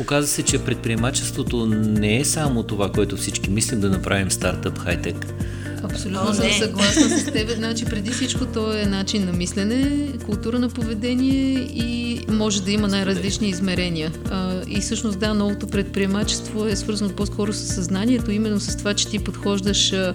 Оказва 0.00 0.28
се, 0.28 0.42
че 0.42 0.64
предприемачеството 0.64 1.66
не 1.66 2.16
е 2.16 2.24
само 2.24 2.62
това, 2.62 2.92
което 2.92 3.16
всички 3.16 3.50
мислим 3.50 3.80
да 3.80 3.90
направим 3.90 4.30
стартъп 4.30 4.78
хай-тек. 4.78 5.16
Абсолютно 5.82 6.34
съм 6.34 6.50
съгласна 6.58 7.18
с 7.18 7.24
теб. 7.24 7.50
Значи, 7.50 7.84
преди 7.84 8.10
всичко 8.10 8.46
то 8.46 8.76
е 8.76 8.84
начин 8.84 9.24
на 9.24 9.32
мислене, 9.32 10.08
култура 10.26 10.58
на 10.58 10.68
поведение 10.68 11.52
и 11.74 12.20
може 12.28 12.62
да 12.62 12.72
има 12.72 12.88
най-различни 12.88 13.48
измерения. 13.48 14.12
А, 14.30 14.60
и 14.68 14.80
всъщност 14.80 15.18
да, 15.18 15.34
новото 15.34 15.66
предприемачество 15.66 16.66
е 16.66 16.76
свързано 16.76 17.10
по-скоро 17.10 17.52
с 17.52 17.58
съзнанието, 17.58 18.30
именно 18.30 18.60
с 18.60 18.76
това, 18.76 18.94
че 18.94 19.08
ти 19.08 19.18
подхождаш 19.18 19.92
а, 19.92 20.14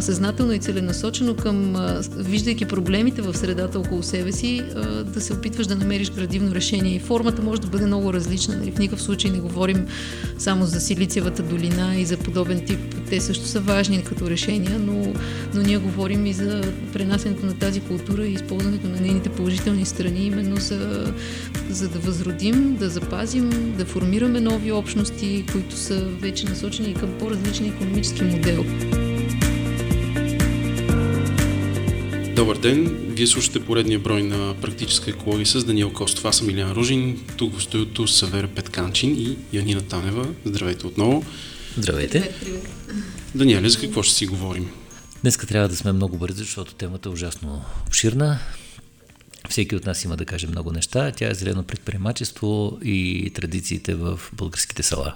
съзнателно 0.00 0.52
и 0.52 0.58
целенасочено 0.58 1.34
към, 1.34 1.76
а, 1.76 2.00
виждайки 2.16 2.64
проблемите 2.64 3.22
в 3.22 3.34
средата 3.34 3.78
около 3.78 4.02
себе 4.02 4.32
си, 4.32 4.62
а, 4.76 5.04
да 5.04 5.20
се 5.20 5.32
опитваш 5.32 5.66
да 5.66 5.76
намериш 5.76 6.10
градивно 6.10 6.54
решение. 6.54 6.94
И 6.94 6.98
формата 6.98 7.42
може 7.42 7.60
да 7.60 7.66
бъде 7.66 7.86
много 7.86 8.12
различна. 8.12 8.56
Нали? 8.56 8.70
В 8.70 8.78
никакъв 8.78 9.02
случай 9.02 9.30
не 9.30 9.38
говорим 9.38 9.86
само 10.38 10.66
за 10.66 10.80
Силициевата 10.80 11.42
долина 11.42 11.96
и 11.96 12.04
за 12.04 12.16
подобен 12.16 12.64
тип. 12.66 12.80
Те 13.10 13.20
също 13.20 13.46
са 13.46 13.60
важни 13.60 14.04
като 14.04 14.30
решения, 14.30 14.78
но 14.78 14.95
но, 15.54 15.62
ние 15.62 15.78
говорим 15.78 16.26
и 16.26 16.32
за 16.32 16.72
пренасенето 16.92 17.46
на 17.46 17.54
тази 17.54 17.80
култура 17.80 18.26
и 18.26 18.32
използването 18.32 18.88
на 18.88 19.00
нейните 19.00 19.28
положителни 19.28 19.84
страни, 19.84 20.26
именно 20.26 20.56
за, 20.56 21.12
за 21.70 21.88
да 21.88 21.98
възродим, 21.98 22.76
да 22.76 22.90
запазим, 22.90 23.74
да 23.78 23.84
формираме 23.84 24.40
нови 24.40 24.72
общности, 24.72 25.44
които 25.52 25.76
са 25.76 26.08
вече 26.20 26.44
насочени 26.44 26.94
към 26.94 27.10
по-различен 27.18 27.66
економически 27.66 28.22
модел. 28.22 28.64
Добър 32.36 32.56
ден! 32.58 33.06
Вие 33.08 33.26
слушате 33.26 33.60
поредния 33.60 33.98
брой 33.98 34.22
на 34.22 34.54
Практическа 34.62 35.10
екология 35.10 35.46
с 35.46 35.64
Даниел 35.64 35.90
Костов. 35.90 36.24
Аз 36.24 36.36
съм 36.36 36.50
Илян 36.50 36.72
Ружин. 36.72 37.20
Тук 37.36 37.58
в 37.58 37.62
студиото 37.62 38.06
са 38.06 38.26
Вера 38.26 38.46
Петканчин 38.46 39.10
и 39.18 39.36
Янина 39.52 39.80
Танева. 39.80 40.26
Здравейте 40.44 40.86
отново. 40.86 41.24
Здравейте. 41.78 42.30
Даниеле, 43.34 43.68
за 43.68 43.78
какво 43.78 44.02
ще 44.02 44.14
си 44.14 44.26
говорим? 44.26 44.68
Днеска 45.22 45.46
трябва 45.46 45.68
да 45.68 45.76
сме 45.76 45.92
много 45.92 46.18
бързи, 46.18 46.38
защото 46.38 46.74
темата 46.74 47.08
е 47.08 47.12
ужасно 47.12 47.64
обширна. 47.86 48.38
Всеки 49.48 49.76
от 49.76 49.86
нас 49.86 50.04
има 50.04 50.16
да 50.16 50.24
каже 50.24 50.46
много 50.46 50.72
неща. 50.72 51.12
Тя 51.12 51.30
е 51.30 51.34
зелено 51.34 51.64
предприемачество 51.64 52.78
и 52.82 53.30
традициите 53.34 53.94
в 53.94 54.20
българските 54.32 54.82
села. 54.82 55.14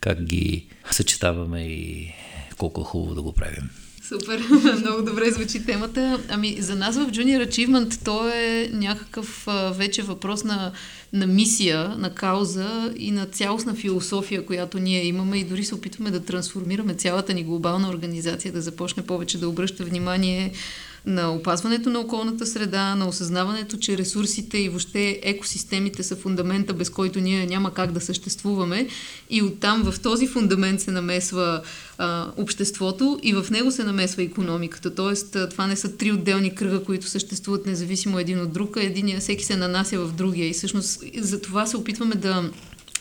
Как 0.00 0.24
ги 0.24 0.66
съчетаваме 0.90 1.62
и 1.62 2.12
колко 2.58 2.80
е 2.80 2.84
хубаво 2.84 3.14
да 3.14 3.22
го 3.22 3.32
правим. 3.32 3.70
Супер, 4.08 4.42
много 4.80 5.02
добре 5.02 5.30
звучи 5.30 5.66
темата. 5.66 6.20
Ами 6.28 6.56
за 6.60 6.74
нас 6.74 6.96
в 6.96 7.10
Junior 7.10 7.48
Achievement 7.48 8.04
то 8.04 8.28
е 8.28 8.70
някакъв 8.72 9.48
а, 9.48 9.70
вече 9.70 10.02
въпрос 10.02 10.44
на, 10.44 10.72
на 11.12 11.26
мисия, 11.26 11.88
на 11.88 12.14
кауза 12.14 12.92
и 12.96 13.10
на 13.10 13.26
цялостна 13.26 13.74
философия, 13.74 14.46
която 14.46 14.78
ние 14.78 15.06
имаме 15.06 15.36
и 15.38 15.44
дори 15.44 15.64
се 15.64 15.74
опитваме 15.74 16.10
да 16.10 16.24
трансформираме 16.24 16.94
цялата 16.94 17.34
ни 17.34 17.44
глобална 17.44 17.88
организация, 17.88 18.52
да 18.52 18.60
започне 18.60 19.06
повече 19.06 19.38
да 19.38 19.48
обръща 19.48 19.84
внимание 19.84 20.52
на 21.06 21.32
опазването 21.32 21.90
на 21.90 22.00
околната 22.00 22.46
среда, 22.46 22.94
на 22.94 23.08
осъзнаването, 23.08 23.76
че 23.76 23.98
ресурсите 23.98 24.58
и 24.58 24.68
въобще 24.68 25.20
екосистемите 25.22 26.02
са 26.02 26.16
фундамента, 26.16 26.74
без 26.74 26.90
който 26.90 27.20
ние 27.20 27.46
няма 27.46 27.74
как 27.74 27.92
да 27.92 28.00
съществуваме. 28.00 28.88
И 29.30 29.42
оттам 29.42 29.82
в 29.82 30.00
този 30.00 30.26
фундамент 30.26 30.80
се 30.80 30.90
намесва 30.90 31.62
а, 31.98 32.26
обществото 32.36 33.18
и 33.22 33.32
в 33.32 33.46
него 33.50 33.70
се 33.70 33.84
намесва 33.84 34.22
економиката. 34.22 34.94
Тоест, 34.94 35.36
това 35.50 35.66
не 35.66 35.76
са 35.76 35.96
три 35.96 36.12
отделни 36.12 36.54
кръга, 36.54 36.84
които 36.84 37.06
съществуват 37.06 37.66
независимо 37.66 38.18
един 38.18 38.40
от 38.40 38.52
друг, 38.52 38.76
а 38.76 38.82
един 38.82 39.20
всеки 39.20 39.44
се 39.44 39.56
нанася 39.56 39.98
в 39.98 40.12
другия. 40.12 40.48
И 40.48 40.52
всъщност 40.52 41.02
за 41.18 41.40
това 41.40 41.66
се 41.66 41.76
опитваме 41.76 42.14
да 42.14 42.50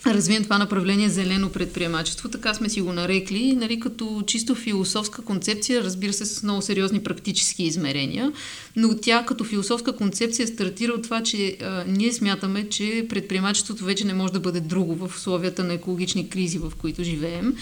развием 0.06 0.44
това 0.44 0.58
направление 0.58 1.10
зелено 1.10 1.50
предприемачество. 1.50 2.30
Така 2.30 2.54
сме 2.54 2.70
си 2.70 2.82
го 2.82 2.94
нарекли, 2.94 3.56
нали, 3.56 3.80
като 3.80 4.24
чисто 4.28 4.56
философска 4.56 5.22
концепция, 5.22 5.84
разбира 5.84 6.14
се, 6.14 6.26
с 6.26 6.44
много 6.44 6.62
сериозни 6.62 7.04
практически 7.04 7.64
измерения, 7.64 8.32
но 8.76 8.98
тя 8.98 9.26
като 9.26 9.44
философска 9.44 9.96
концепция 9.96 10.48
стартира 10.48 10.92
от 10.92 11.04
това, 11.04 11.24
че 11.24 11.58
а, 11.62 11.84
ние 11.88 12.14
смятаме, 12.14 12.70
че 12.70 13.06
предприемачеството 13.10 13.86
вече 13.86 14.06
не 14.06 14.14
може 14.14 14.34
да 14.34 14.40
бъде 14.40 14.60
друго 14.60 14.96
в 14.96 15.16
условията 15.16 15.64
на 15.64 15.74
екологични 15.74 16.30
кризи, 16.30 16.58
в 16.58 16.72
които 16.82 17.04
живеем. 17.04 17.56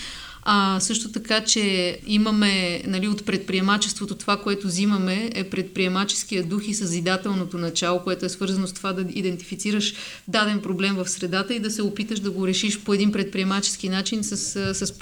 А, 0.44 0.80
също 0.80 1.12
така, 1.12 1.44
че 1.44 1.98
имаме 2.08 2.82
нали, 2.88 3.08
от 3.08 3.26
предприемачеството 3.26 4.16
това, 4.16 4.38
което 4.38 4.68
взимаме 4.68 5.30
е 5.36 5.44
предприемаческия 5.44 6.44
дух 6.44 6.68
и 6.68 6.74
съзидателното 6.74 7.58
начало, 7.58 8.00
което 8.00 8.26
е 8.26 8.30
свързано 8.30 8.68
с 8.68 8.74
това 8.74 8.94
да 8.94 9.06
идентифицираш 9.14 9.94
даден 10.28 10.62
проблем 10.62 10.96
в 10.96 11.10
средата 11.10 11.54
и 11.54 11.60
да 11.60 11.72
се 11.72 11.82
опиташ 11.82 12.20
да 12.20 12.32
го 12.32 12.48
решиш 12.48 12.80
по 12.80 12.94
един 12.94 13.12
предприемачески 13.12 13.90
начин 13.90 14.24
с, 14.24 14.38
с 14.74 14.94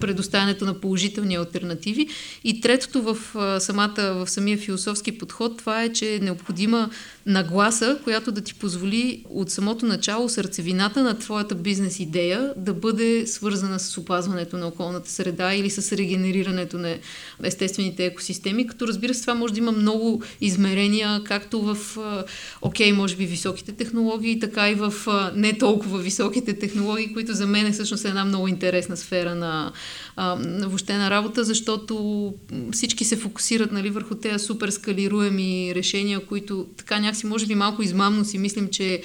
предоставянето 0.00 0.64
на 0.64 0.80
положителни 0.80 1.36
альтернативи. 1.36 2.08
И 2.44 2.60
третото 2.60 3.02
в, 3.02 3.16
самата, 3.60 3.94
в 3.98 4.30
самия 4.30 4.58
философски 4.58 5.18
подход, 5.18 5.58
това 5.58 5.82
е, 5.82 5.92
че 5.92 6.14
е 6.14 6.18
необходима 6.18 6.90
нагласа, 7.26 7.98
която 8.04 8.32
да 8.32 8.40
ти 8.40 8.54
позволи 8.54 9.24
от 9.30 9.50
самото 9.50 9.86
начало 9.86 10.28
сърцевината 10.28 11.02
на 11.02 11.18
твоята 11.18 11.54
бизнес 11.54 12.00
идея 12.00 12.52
да 12.56 12.74
бъде 12.74 13.26
свързана 13.26 13.80
с 13.80 13.98
опазването 13.98 14.56
на 14.56 14.66
околната 14.76 15.10
среда 15.10 15.54
или 15.54 15.70
с 15.70 15.96
регенерирането 15.96 16.78
на 16.78 16.98
естествените 17.42 18.04
екосистеми, 18.04 18.66
като 18.66 18.88
разбира 18.88 19.14
се 19.14 19.20
това 19.20 19.34
може 19.34 19.54
да 19.54 19.60
има 19.60 19.72
много 19.72 20.22
измерения, 20.40 21.24
както 21.24 21.62
в, 21.62 21.98
окей, 22.62 22.92
може 22.92 23.16
би 23.16 23.26
високите 23.26 23.72
технологии, 23.72 24.38
така 24.38 24.70
и 24.70 24.74
в 24.74 24.94
не 25.34 25.58
толкова 25.58 25.98
високите 25.98 26.58
технологии, 26.58 27.12
които 27.12 27.34
за 27.34 27.46
мен 27.46 27.66
е 27.66 27.72
всъщност 27.72 28.04
една 28.04 28.24
много 28.24 28.48
интересна 28.48 28.96
сфера 28.96 29.34
на, 29.34 29.72
на 30.38 30.68
въобще 30.68 30.94
на 30.96 31.10
работа, 31.10 31.44
защото 31.44 32.34
всички 32.72 33.04
се 33.04 33.16
фокусират 33.16 33.72
нали, 33.72 33.90
върху 33.90 34.14
тези 34.14 34.44
супер 34.44 34.68
скалируеми 34.68 35.72
решения, 35.74 36.20
които 36.20 36.66
така 36.76 36.98
някакси 36.98 37.26
може 37.26 37.46
би 37.46 37.54
малко 37.54 37.82
измамно 37.82 38.24
си 38.24 38.38
мислим, 38.38 38.68
че 38.70 39.02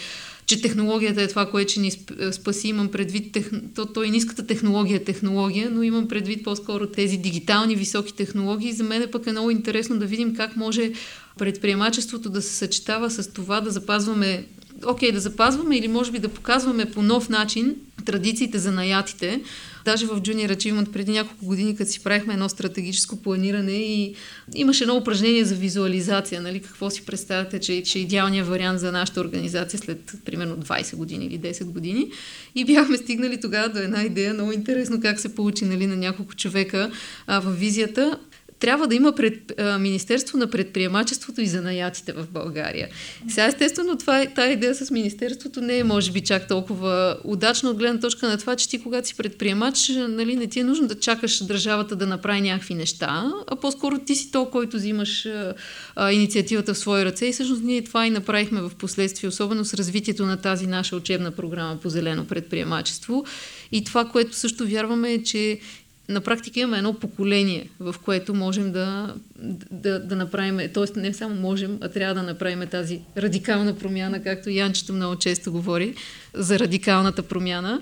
че 0.52 0.62
технологията 0.62 1.22
е 1.22 1.28
това, 1.28 1.46
което 1.46 1.72
ще 1.72 1.80
ни 1.80 1.92
спаси. 2.32 2.68
Имам 2.68 2.88
предвид, 2.88 3.32
тех... 3.32 3.50
то, 3.76 3.86
то 3.86 4.04
и 4.04 4.12
ниската 4.12 4.48
технология 4.48 4.96
е 4.96 5.04
технология, 5.04 5.70
но 5.72 5.84
имам 5.84 6.08
предвид 6.08 6.44
по-скоро 6.44 6.88
тези 6.88 7.18
дигитални 7.18 7.76
високи 7.76 8.14
технологии. 8.14 8.74
За 8.74 8.84
мен 8.84 9.02
е 9.02 9.12
пък 9.12 9.28
е 9.28 9.32
много 9.32 9.52
интересно 9.52 10.00
да 10.00 10.06
видим 10.06 10.36
как 10.36 10.56
може 10.56 10.92
предприемачеството 11.38 12.30
да 12.30 12.42
се 12.42 12.56
съчетава 12.56 13.12
с 13.12 13.34
това 13.34 13.62
да 13.62 13.72
запазваме 13.72 14.46
окей, 14.86 15.10
okay, 15.10 15.14
да 15.14 15.20
запазваме 15.20 15.78
или 15.78 15.88
може 15.88 16.12
би 16.12 16.20
да 16.20 16.30
показваме 16.30 16.92
по 16.92 17.02
нов 17.02 17.30
начин 17.30 17.76
традициите 18.06 18.60
за 18.60 18.72
наятите, 18.72 19.42
Даже 19.86 20.06
в 20.06 20.22
Junior 20.22 20.56
Achievement 20.56 20.92
преди 20.92 21.12
няколко 21.12 21.46
години, 21.46 21.76
като 21.76 21.92
си 21.92 22.04
правихме 22.04 22.34
едно 22.34 22.50
стратегическо 22.50 23.16
планиране 23.16 23.72
и 23.72 24.16
имаше 24.56 24.84
едно 24.84 24.96
упражнение 24.96 25.46
за 25.46 25.56
визуализация, 25.56 26.42
нали, 26.42 26.60
какво 26.60 26.90
си 26.90 27.06
представяте, 27.06 27.60
че, 27.60 27.84
че 27.84 28.00
е 28.00 28.02
идеалният 28.02 28.48
вариант 28.48 28.80
за 28.80 28.92
нашата 28.92 29.22
организация 29.22 29.80
след 29.80 30.14
примерно 30.26 30.58
20 30.58 30.96
години 30.96 31.26
или 31.26 31.40
10 31.40 31.64
години. 31.64 32.12
И 32.56 32.66
бяхме 32.66 32.98
стигнали 32.98 33.40
тогава 33.42 33.70
до 33.70 33.80
една 33.80 34.04
идея, 34.04 34.34
много 34.34 34.52
интересно 34.52 35.02
как 35.02 35.20
се 35.20 35.36
получи 35.36 35.66
нали, 35.66 35.88
на 35.88 35.96
няколко 35.96 36.36
човека 36.36 36.92
а, 37.28 37.40
в 37.40 37.52
визията 37.52 38.20
трябва 38.62 38.88
да 38.88 38.96
има 38.96 39.12
пред, 39.12 39.60
а, 39.60 39.78
Министерство 39.78 40.38
на 40.38 40.48
предприемачеството 40.48 41.42
и 41.42 41.48
занаятите 41.48 42.14
в 42.14 42.28
България. 42.32 42.88
Сега, 43.28 43.46
естествено, 43.46 43.98
това, 43.98 44.22
е, 44.22 44.34
тази 44.34 44.54
идея 44.54 44.76
с 44.76 44.92
Министерството 44.92 45.62
не 45.62 45.78
е, 45.78 45.84
може 45.84 46.12
би, 46.12 46.22
чак 46.22 46.48
толкова 46.48 47.18
удачна 47.24 47.70
от 47.70 47.78
гледна 47.78 48.00
точка 48.00 48.28
на 48.28 48.38
това, 48.38 48.56
че 48.56 48.70
ти, 48.70 48.84
когато 48.84 49.08
си 49.08 49.16
предприемач, 49.18 49.90
нали, 49.90 50.36
не 50.36 50.48
ти 50.48 50.60
е 50.60 50.64
нужно 50.64 50.88
да 50.88 51.00
чакаш 51.00 51.44
държавата 51.44 51.96
да 51.96 52.08
направи 52.08 52.42
някакви 52.42 52.74
неща, 52.74 53.32
а 53.48 53.56
по-скоро 53.56 54.00
ти 54.00 54.16
си 54.16 54.32
то, 54.32 54.46
който 54.46 54.78
взимаш 54.78 55.28
а, 55.96 56.12
инициативата 56.12 56.74
в 56.74 56.78
свои 56.78 57.06
ръце. 57.06 57.26
И 57.26 57.34
всъщност 57.34 57.64
ние 57.64 57.84
това 57.84 58.08
и 58.08 58.10
направихме 58.10 58.62
в 58.62 58.72
последствие, 58.78 59.28
особено 59.28 59.66
с 59.66 59.74
развитието 59.74 60.26
на 60.26 60.38
тази 60.38 60.68
наша 60.68 60.96
учебна 60.96 61.32
програма 61.32 61.78
по 61.82 61.90
зелено 61.90 62.26
предприемачество. 62.26 63.26
И 63.72 63.84
това, 63.84 64.06
което 64.06 64.36
също 64.36 64.68
вярваме 64.68 65.14
е, 65.14 65.24
че 65.24 65.60
на 66.12 66.22
практика 66.22 66.60
имаме 66.60 66.78
едно 66.78 66.94
поколение, 66.94 67.70
в 67.80 67.96
което 68.06 68.34
можем 68.34 68.72
да, 68.72 69.16
да, 69.72 70.00
да 70.00 70.16
направим, 70.16 70.70
т.е. 70.74 71.00
не 71.00 71.14
само 71.14 71.36
можем, 71.36 71.78
а 71.82 71.90
трябва 71.90 72.16
да 72.16 72.24
направим 72.24 72.68
тази 72.68 73.00
радикална 73.18 73.76
промяна, 73.76 74.24
както 74.24 74.50
Янчето 74.50 74.94
много 74.94 75.16
често 75.16 75.52
говори 75.52 75.96
за 76.34 76.60
радикалната 76.60 77.24
промяна. 77.24 77.82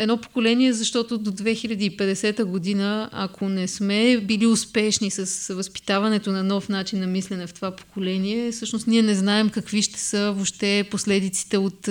Едно 0.00 0.16
поколение, 0.16 0.72
защото 0.72 1.18
до 1.18 1.30
2050 1.30 2.44
година, 2.44 3.08
ако 3.12 3.48
не 3.48 3.68
сме 3.68 4.18
били 4.18 4.46
успешни 4.46 5.10
с 5.10 5.54
възпитаването 5.54 6.32
на 6.32 6.42
нов 6.42 6.68
начин 6.68 7.00
на 7.00 7.06
мислене 7.06 7.46
в 7.46 7.54
това 7.54 7.70
поколение, 7.70 8.52
всъщност 8.52 8.86
ние 8.86 9.02
не 9.02 9.14
знаем 9.14 9.50
какви 9.50 9.82
ще 9.82 10.00
са 10.00 10.32
въобще 10.32 10.88
последиците 10.90 11.58
от 11.58 11.88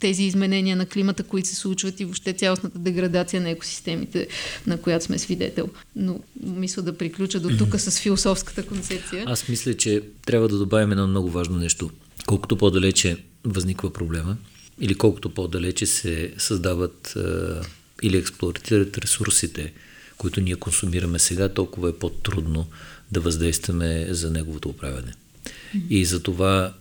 тези 0.00 0.22
изменения 0.22 0.76
на 0.76 0.86
климата, 0.86 1.22
които 1.22 1.48
се 1.48 1.54
случват 1.54 2.00
и 2.00 2.04
въобще 2.04 2.32
цялостната 2.32 2.78
деградация 2.78 3.42
на 3.42 3.50
екосистемите, 3.50 4.28
на 4.66 4.76
която 4.76 5.04
сме 5.04 5.18
свидетел. 5.18 5.68
Но 5.96 6.20
мисля 6.42 6.82
да 6.82 6.98
приключа 6.98 7.40
до 7.40 7.56
тук 7.56 7.80
с 7.80 8.00
философската 8.00 8.66
концепция. 8.66 9.24
Аз 9.26 9.48
мисля, 9.48 9.74
че 9.74 10.02
трябва 10.26 10.48
да 10.48 10.58
добавим 10.58 10.92
едно 10.92 11.06
много 11.06 11.30
важно 11.30 11.56
нещо. 11.56 11.90
Колкото 12.26 12.56
по-далече 12.56 13.16
възниква 13.44 13.92
проблема, 13.92 14.36
или 14.80 14.94
колкото 14.94 15.34
по-далече 15.34 15.86
се 15.86 16.32
създават 16.38 17.16
а, 17.16 17.62
или 18.02 18.16
експлуатират 18.16 18.98
ресурсите, 18.98 19.72
които 20.18 20.40
ние 20.40 20.56
консумираме 20.56 21.18
сега, 21.18 21.48
толкова 21.48 21.88
е 21.88 21.92
по-трудно 21.98 22.66
да 23.12 23.20
въздействаме 23.20 24.06
за 24.10 24.30
неговото 24.30 24.68
управяне. 24.68 25.12
Mm-hmm. 25.12 25.88
И 25.90 26.04
за 26.04 26.22
това, 26.22 26.74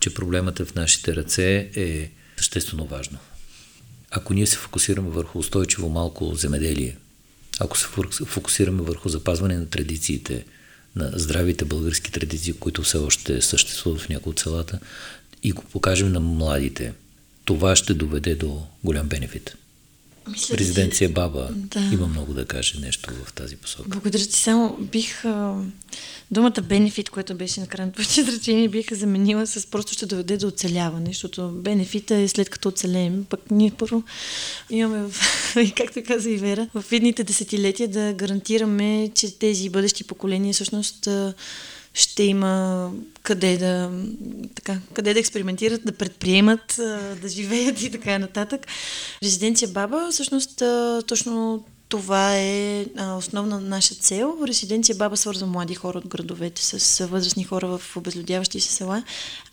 че 0.00 0.14
проблемът 0.14 0.60
е 0.60 0.64
в 0.64 0.74
нашите 0.74 1.16
ръце 1.16 1.70
е 1.76 2.10
съществено 2.36 2.86
важно. 2.86 3.18
Ако 4.10 4.34
ние 4.34 4.46
се 4.46 4.56
фокусираме 4.56 5.10
върху 5.10 5.38
устойчиво 5.38 5.88
малко 5.88 6.34
земеделие, 6.34 6.96
ако 7.60 7.78
се 7.78 7.86
фокусираме 8.24 8.82
върху 8.82 9.08
запазване 9.08 9.58
на 9.58 9.66
традициите, 9.66 10.44
на 10.96 11.10
здравите 11.14 11.64
български 11.64 12.12
традиции, 12.12 12.52
които 12.52 12.82
все 12.82 12.98
още 12.98 13.42
съществуват 13.42 14.00
в 14.00 14.08
някои 14.08 14.30
от 14.30 14.40
селата, 14.40 14.78
и 15.42 15.52
го 15.52 15.62
покажем 15.62 16.12
на 16.12 16.20
младите, 16.20 16.92
това 17.44 17.76
ще 17.76 17.94
доведе 17.94 18.34
до 18.34 18.62
голям 18.84 19.08
бенефит. 19.08 19.56
Мисля, 20.28 20.56
Президенция 20.56 21.08
че... 21.08 21.14
Баба 21.14 21.48
да. 21.52 21.90
има 21.92 22.06
много 22.06 22.34
да 22.34 22.44
каже 22.44 22.80
нещо 22.80 23.10
в 23.24 23.32
тази 23.32 23.56
посока. 23.56 23.88
Благодаря 23.88 24.22
ти. 24.22 24.32
Само 24.38 24.76
бих 24.80 25.24
а, 25.24 25.54
думата 26.30 26.62
бенефит, 26.62 27.10
което 27.10 27.34
беше 27.34 27.60
на 27.60 27.66
крайното 27.66 28.02
изречение, 28.02 28.68
бих 28.68 28.92
заменила 28.92 29.46
с 29.46 29.66
просто 29.66 29.92
ще 29.92 30.06
доведе 30.06 30.36
до 30.36 30.48
оцеляване, 30.48 31.06
защото 31.06 31.48
бенефита 31.48 32.16
е 32.16 32.28
след 32.28 32.50
като 32.50 32.68
оцелеем. 32.68 33.24
Пък 33.28 33.40
ние 33.50 33.70
първо 33.70 34.02
имаме, 34.70 35.10
както 35.76 36.02
каза 36.06 36.30
и 36.30 36.36
Вера, 36.36 36.68
в 36.74 36.84
едните 36.92 37.24
десетилетия 37.24 37.88
да 37.88 38.12
гарантираме, 38.12 39.10
че 39.14 39.38
тези 39.38 39.68
бъдещи 39.68 40.04
поколения 40.04 40.54
всъщност 40.54 41.08
ще 41.94 42.22
има 42.22 42.90
къде 43.22 43.56
да, 43.56 43.90
така, 44.54 44.78
къде 44.92 45.14
да 45.14 45.20
експериментират, 45.20 45.84
да 45.84 45.92
предприемат, 45.92 46.74
да 47.22 47.28
живеят 47.28 47.82
и 47.82 47.90
така 47.90 48.18
нататък. 48.18 48.66
Резиденция 49.22 49.68
Баба, 49.68 50.08
всъщност, 50.10 50.62
точно 51.06 51.64
това 51.88 52.36
е 52.36 52.86
основна 53.16 53.60
наша 53.60 53.94
цел. 53.94 54.38
Резиденция 54.46 54.96
Баба 54.96 55.16
свързва 55.16 55.46
млади 55.46 55.74
хора 55.74 55.98
от 55.98 56.08
градовете 56.08 56.62
с 56.62 57.06
възрастни 57.06 57.44
хора 57.44 57.78
в 57.78 57.96
обезлюдяващи 57.96 58.60
се 58.60 58.72
села. 58.72 59.02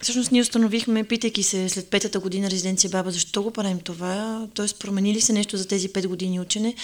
Всъщност 0.01 0.31
ние 0.31 0.41
установихме, 0.41 1.03
питайки 1.03 1.43
се 1.43 1.69
след 1.69 1.87
петата 1.89 2.19
година 2.19 2.49
Резиденция 2.49 2.89
Баба, 2.89 3.11
защо 3.11 3.43
го 3.43 3.51
правим 3.51 3.79
това, 3.79 4.47
т.е. 4.55 4.65
променили 4.79 5.21
се 5.21 5.33
нещо 5.33 5.57
за 5.57 5.67
тези 5.67 5.89
пет 5.89 6.07
години 6.07 6.39
учене 6.39 6.75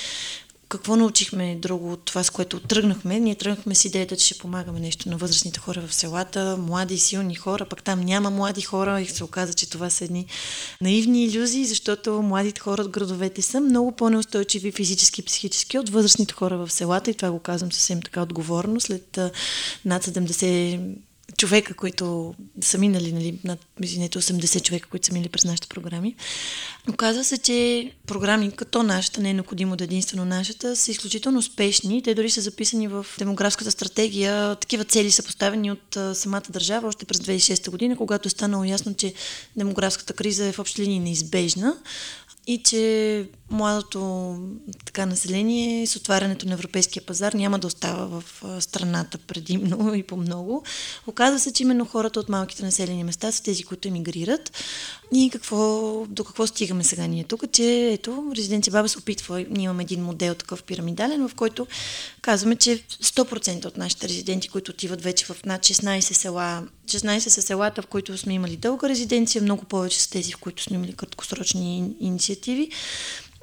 какво 0.69 0.95
научихме 0.95 1.55
друго 1.55 1.91
от 1.91 2.05
това, 2.05 2.23
с 2.23 2.29
което 2.29 2.59
тръгнахме? 2.59 3.19
Ние 3.19 3.35
тръгнахме 3.35 3.75
с 3.75 3.85
идеята, 3.85 4.17
че 4.17 4.25
ще 4.25 4.37
помагаме 4.37 4.79
нещо 4.79 5.09
на 5.09 5.17
възрастните 5.17 5.59
хора 5.59 5.81
в 5.87 5.93
селата, 5.93 6.57
млади, 6.57 6.97
силни 6.97 7.35
хора, 7.35 7.65
пък 7.65 7.83
там 7.83 8.01
няма 8.01 8.29
млади 8.29 8.61
хора 8.61 9.01
и 9.01 9.05
се 9.05 9.23
оказа, 9.23 9.53
че 9.53 9.69
това 9.69 9.89
са 9.89 10.05
едни 10.05 10.25
наивни 10.81 11.25
иллюзии, 11.25 11.65
защото 11.65 12.21
младите 12.21 12.61
хора 12.61 12.81
от 12.81 12.89
градовете 12.89 13.41
са 13.41 13.61
много 13.61 13.91
по-неустойчиви 13.91 14.71
физически 14.71 15.21
и 15.21 15.25
психически 15.25 15.77
от 15.77 15.89
възрастните 15.89 16.33
хора 16.33 16.57
в 16.57 16.71
селата. 16.71 17.11
И 17.11 17.13
това 17.13 17.31
го 17.31 17.39
казвам 17.39 17.71
съвсем 17.71 18.01
така 18.01 18.21
отговорно. 18.21 18.81
След 18.81 19.19
над 19.85 20.05
70 20.05 20.95
човека, 21.37 21.73
които 21.73 22.35
са 22.61 22.77
минали, 22.77 23.11
нали, 23.11 23.39
над, 23.43 23.59
извинете, 23.81 24.19
80 24.19 24.61
човека, 24.61 24.89
които 24.89 25.07
са 25.07 25.13
минали 25.13 25.29
през 25.29 25.45
нашите 25.45 25.67
програми. 25.67 26.15
Оказва 26.89 27.23
се, 27.23 27.37
че 27.37 27.91
програми 28.07 28.51
като 28.51 28.83
нашата, 28.83 29.21
не 29.21 29.29
е 29.29 29.33
необходимо 29.33 29.75
да 29.75 29.83
е 29.83 29.85
единствено 29.85 30.25
нашата, 30.25 30.75
са 30.75 30.91
изключително 30.91 31.39
успешни. 31.39 32.01
Те 32.01 32.15
дори 32.15 32.29
са 32.29 32.41
записани 32.41 32.87
в 32.87 33.05
демографската 33.19 33.71
стратегия. 33.71 34.55
Такива 34.55 34.83
цели 34.85 35.11
са 35.11 35.23
поставени 35.23 35.71
от 35.71 35.97
самата 36.13 36.43
държава 36.49 36.87
още 36.87 37.05
през 37.05 37.17
2006 37.17 37.69
година, 37.69 37.97
когато 37.97 38.27
е 38.27 38.31
станало 38.31 38.63
ясно, 38.63 38.93
че 38.93 39.13
демографската 39.55 40.13
криза 40.13 40.45
е 40.45 40.51
в 40.51 40.59
общи 40.59 40.81
линии 40.81 40.99
неизбежна 40.99 41.75
и 42.47 42.63
че 42.63 43.25
младото 43.49 44.35
така, 44.85 45.05
население 45.05 45.87
с 45.87 45.95
отварянето 45.95 46.47
на 46.47 46.53
европейския 46.53 47.05
пазар 47.05 47.33
няма 47.33 47.59
да 47.59 47.67
остава 47.67 48.05
в 48.05 48.23
страната 48.61 49.17
предимно 49.17 49.93
и 49.95 50.03
по 50.03 50.17
много. 50.17 50.63
Оказва 51.07 51.39
се, 51.39 51.53
че 51.53 51.63
именно 51.63 51.85
хората 51.85 52.19
от 52.19 52.29
малките 52.29 52.65
населени 52.65 53.03
места 53.03 53.31
са 53.31 53.43
тези, 53.43 53.63
които 53.63 53.87
емигрират. 53.87 54.51
И 55.13 55.29
какво, 55.29 56.05
до 56.09 56.23
какво 56.23 56.47
стигаме 56.47 56.83
сега 56.83 57.07
ние 57.07 57.23
тук, 57.23 57.51
че 57.51 57.89
ето, 57.93 58.31
резиденция 58.35 58.71
Баба 58.71 58.89
се 58.89 58.97
опитва, 58.97 59.45
ние 59.49 59.63
имаме 59.63 59.83
един 59.83 60.03
модел 60.03 60.35
такъв 60.35 60.63
пирамидален, 60.63 61.27
в 61.27 61.35
който 61.35 61.67
казваме, 62.21 62.55
че 62.55 62.83
100% 63.03 63.65
от 63.65 63.77
нашите 63.77 64.09
резиденти, 64.09 64.49
които 64.49 64.71
отиват 64.71 65.01
вече 65.01 65.25
в 65.25 65.45
над 65.45 65.61
16 65.61 65.99
села, 65.99 66.63
16 66.87 67.19
са 67.19 67.41
селата, 67.41 67.81
в 67.81 67.87
които 67.87 68.17
сме 68.17 68.33
имали 68.33 68.57
дълга 68.57 68.89
резиденция, 68.89 69.41
много 69.41 69.65
повече 69.65 69.99
са 69.99 70.09
тези, 70.09 70.31
в 70.31 70.37
които 70.37 70.63
сме 70.63 70.75
имали 70.75 70.93
краткосрочни 70.93 71.95
инициативи 71.99 72.71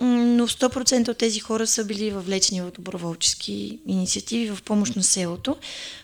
но 0.00 0.48
100% 0.48 1.08
от 1.08 1.18
тези 1.18 1.40
хора 1.40 1.66
са 1.66 1.84
били 1.84 2.10
въвлечени 2.10 2.62
в 2.62 2.70
доброволчески 2.70 3.78
инициативи 3.86 4.54
в 4.54 4.62
помощ 4.62 4.96
на 4.96 5.02
селото. 5.02 5.56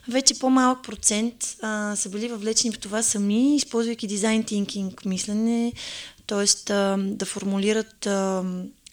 Вече 0.09 0.39
по-малък 0.39 0.85
процент 0.85 1.57
а, 1.63 1.97
са 1.97 2.09
били 2.09 2.29
въвлечени 2.29 2.75
в 2.75 2.79
това 2.79 3.03
сами, 3.03 3.57
използвайки 3.57 4.07
дизайн 4.07 4.45
тинкинг 4.45 5.05
мислене, 5.05 5.73
т.е. 6.27 6.73
да 6.97 7.27
формулират 7.27 8.07
а, 8.07 8.45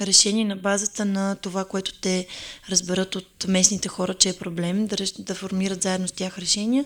решение 0.01 0.45
на 0.45 0.55
базата 0.55 1.05
на 1.05 1.35
това, 1.35 1.65
което 1.65 1.93
те 1.93 2.27
разберат 2.69 3.15
от 3.15 3.45
местните 3.47 3.89
хора, 3.89 4.13
че 4.13 4.29
е 4.29 4.37
проблем, 4.37 4.87
да, 4.87 4.95
да 5.19 5.35
формират 5.35 5.81
заедно 5.81 6.07
с 6.07 6.11
тях 6.11 6.39
решения 6.39 6.85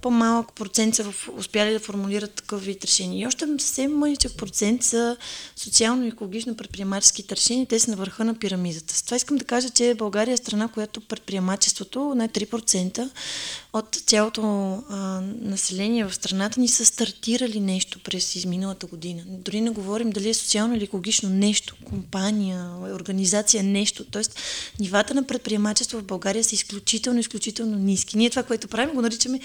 по-малък 0.00 0.52
процент 0.52 0.94
са 0.94 1.12
успяли 1.36 1.72
да 1.72 1.80
формулират 1.80 2.34
такъв 2.34 2.64
вид 2.64 2.84
решения. 2.84 3.22
И 3.22 3.26
още 3.26 3.46
съвсем 3.58 3.98
мъничък 3.98 4.36
процент 4.36 4.82
са 4.82 5.16
социално-екологично 5.56 6.56
предприемачески 6.56 7.24
решения. 7.30 7.66
Те 7.66 7.78
са 7.80 7.90
на 7.90 7.96
върха 7.96 8.24
на 8.24 8.34
пирамидата. 8.34 8.94
С 8.94 9.02
това 9.02 9.16
искам 9.16 9.36
да 9.36 9.44
кажа, 9.44 9.70
че 9.70 9.94
България 9.94 10.32
е 10.32 10.36
страна, 10.36 10.68
която 10.68 11.00
предприемачеството, 11.00 12.12
най 12.16 12.28
3% 12.28 13.10
от 13.72 13.94
цялото 14.06 14.42
а, 14.88 15.20
население 15.40 16.04
в 16.04 16.14
страната 16.14 16.60
ни 16.60 16.68
са 16.68 16.84
стартирали 16.84 17.60
нещо 17.60 17.98
през 17.98 18.34
изминалата 18.34 18.86
година. 18.86 19.22
Дори 19.26 19.60
не 19.60 19.70
говорим 19.70 20.10
дали 20.10 20.28
е 20.28 20.34
социално 20.34 20.76
или 20.76 20.84
екологично 20.84 21.28
нещо, 21.28 21.76
компания, 21.84 22.70
организация, 22.94 23.62
нещо. 23.62 24.04
Тоест, 24.04 24.40
нивата 24.80 25.14
на 25.14 25.26
предприемачество 25.26 25.98
в 25.98 26.04
България 26.04 26.44
са 26.44 26.54
изключително, 26.54 27.20
изключително 27.20 27.78
ниски. 27.78 28.16
Ние 28.16 28.30
това, 28.30 28.42
което 28.42 28.68
правим, 28.68 28.94
го 28.94 29.02
наричаме 29.02 29.40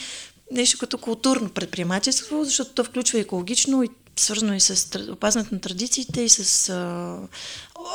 нещо 0.53 0.77
като 0.77 0.97
културно 0.97 1.49
предприемачество, 1.49 2.43
защото 2.43 2.73
то 2.73 2.83
включва 2.83 3.19
екологично 3.19 3.83
и 3.83 3.89
свързано 4.15 4.53
и 4.53 4.59
с 4.59 4.99
опазването 5.11 5.55
на 5.55 5.61
традициите, 5.61 6.21
и 6.21 6.29
с 6.29 6.69
а, 6.69 7.17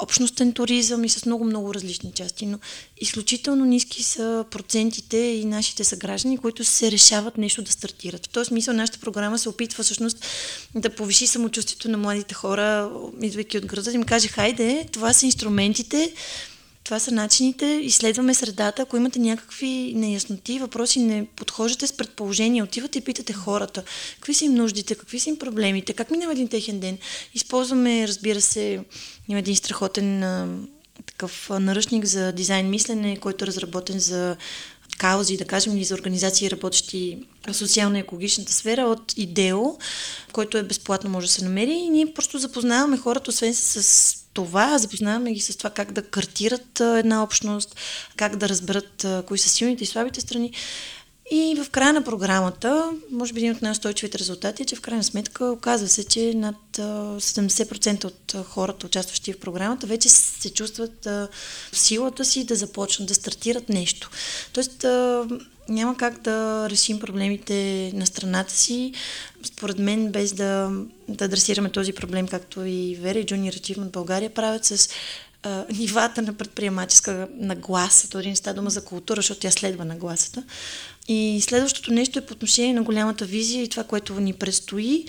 общностен 0.03 0.53
туризъм, 0.53 1.05
и 1.05 1.09
с 1.09 1.27
много-много 1.27 1.75
различни 1.75 2.13
части. 2.13 2.47
Но 2.47 2.59
изключително 3.01 3.65
ниски 3.65 4.03
са 4.03 4.45
процентите 4.51 5.17
и 5.17 5.45
нашите 5.45 5.85
съграждани, 5.85 6.39
които 6.39 6.65
се 6.65 6.91
решават 6.91 7.39
нещо 7.39 7.63
да 7.63 7.73
стартират. 7.73 8.27
В 8.27 8.29
този 8.29 8.49
смисъл 8.49 8.75
нашата 8.75 8.99
програма 8.99 9.39
се 9.39 9.49
опитва 9.49 9.85
всъщност 9.85 10.27
да 10.75 10.91
повиши 10.91 11.27
самочувствието 11.27 11.91
на 11.91 11.99
младите 11.99 12.35
хора, 12.35 12.91
идвайки 13.23 13.59
от 13.59 13.67
града, 13.67 13.91
да 13.91 13.97
им 13.97 14.03
каже, 14.03 14.29
хайде, 14.29 14.89
това 14.93 15.13
са 15.13 15.27
инструментите, 15.27 16.13
това 16.89 16.99
са 16.99 17.11
начините, 17.11 17.67
изследваме 17.67 18.35
средата. 18.35 18.83
Ако 18.83 18.97
имате 18.97 19.19
някакви 19.19 19.93
неясноти, 19.97 20.59
въпроси, 20.59 20.99
не 20.99 21.27
подхождате 21.37 21.87
с 21.87 21.93
предположения, 21.93 22.65
отивате 22.65 22.99
и 22.99 23.03
питате 23.03 23.33
хората, 23.33 23.83
какви 24.15 24.35
са 24.35 24.45
им 24.45 24.55
нуждите, 24.55 24.95
какви 24.95 25.21
са 25.21 25.29
им 25.29 25.39
проблемите, 25.39 25.93
как 25.93 26.11
минава 26.11 26.33
един 26.33 26.49
техен 26.49 26.81
ден. 26.81 26.99
Използваме, 27.35 28.09
разбира 28.09 28.41
се, 28.41 28.85
има 29.29 29.39
един 29.39 29.57
страхотен 29.57 30.23
а, 30.23 30.49
такъв 31.07 31.51
наръчник 31.51 32.05
за 32.05 32.33
дизайн 32.33 32.71
мислене, 32.71 33.17
който 33.17 33.45
е 33.45 33.47
разработен 33.47 33.99
за 33.99 34.37
каузи, 34.99 35.37
да 35.37 35.45
кажем, 35.45 35.77
или 35.77 35.85
за 35.85 35.95
организации, 35.95 36.51
работещи 36.51 37.19
в 37.49 37.55
социално-екологичната 37.55 38.53
сфера 38.53 38.83
от 38.83 39.13
Идео, 39.17 39.63
който 40.33 40.59
е 40.59 40.63
безплатно, 40.63 41.11
може 41.11 41.27
да 41.27 41.33
се 41.33 41.45
намери. 41.45 41.73
И 41.73 41.91
ние 41.91 42.15
просто 42.15 42.39
запознаваме 42.39 42.97
хората, 42.97 43.31
освен 43.31 43.55
с 43.55 44.18
това, 44.39 44.79
запознаваме 44.79 45.33
ги 45.33 45.41
с 45.41 45.57
това 45.57 45.71
как 45.71 45.93
да 45.93 46.03
картират 46.03 46.81
една 46.81 47.23
общност, 47.23 47.77
как 48.17 48.37
да 48.37 48.49
разберат 48.49 49.07
кои 49.27 49.39
са 49.39 49.49
силните 49.49 49.85
и 49.85 49.87
слабите 49.87 50.21
страни. 50.21 50.53
И 51.31 51.57
в 51.65 51.71
края 51.71 51.93
на 51.93 52.05
програмата, 52.05 52.91
може 53.11 53.33
би 53.33 53.41
един 53.41 53.53
от 53.53 53.63
най-устойчивите 53.63 54.19
резултати 54.19 54.63
е, 54.63 54.67
че 54.67 54.77
в 54.77 54.81
крайна 54.81 55.05
сметка 55.05 55.51
оказва 55.51 55.89
се, 55.89 56.05
че 56.05 56.35
над 56.35 56.57
70% 56.77 58.05
от 58.05 58.47
хората, 58.47 58.87
участващи 58.87 59.33
в 59.33 59.41
програмата, 59.41 59.87
вече 59.87 60.09
се 60.09 60.51
чувстват 60.51 61.05
в 61.05 61.29
силата 61.73 62.25
си 62.25 62.45
да 62.45 62.55
започнат 62.55 63.09
да 63.09 63.15
стартират 63.15 63.69
нещо. 63.69 64.11
Тоест, 64.53 64.85
няма 65.69 65.97
как 65.97 66.21
да 66.21 66.67
решим 66.71 67.01
проблемите 67.01 67.91
на 67.95 68.07
страната 68.07 68.53
си, 68.53 68.93
според 69.45 69.79
мен, 69.79 70.13
без 70.13 70.33
да, 70.33 70.71
да 71.09 71.25
адресираме 71.25 71.71
този 71.71 71.93
проблем, 71.93 72.29
както 72.29 72.65
и 72.65 72.95
Вера 73.01 73.19
и 73.19 73.27
Junior 73.27 73.61
Achievement 73.61 73.91
България 73.91 74.35
правят 74.35 74.65
с 74.65 74.89
а, 75.43 75.65
нивата 75.79 76.23
на 76.23 76.35
предприемаческа 76.35 77.29
нагласа. 77.35 78.11
Това 78.11 78.23
не 78.23 78.37
става 78.37 78.55
дума 78.55 78.71
за 78.71 78.85
култура, 78.85 79.19
защото 79.19 79.41
тя 79.41 79.51
следва 79.51 79.85
нагласата. 79.85 80.43
И 81.09 81.41
следващото 81.43 81.93
нещо 81.93 82.19
е 82.19 82.27
по 82.27 82.33
отношение 82.33 82.75
на 82.75 82.83
голямата 82.83 83.25
визия 83.25 83.63
и 83.63 83.69
това, 83.69 83.85
което 83.85 84.21
ни 84.21 84.33
предстои. 84.33 85.05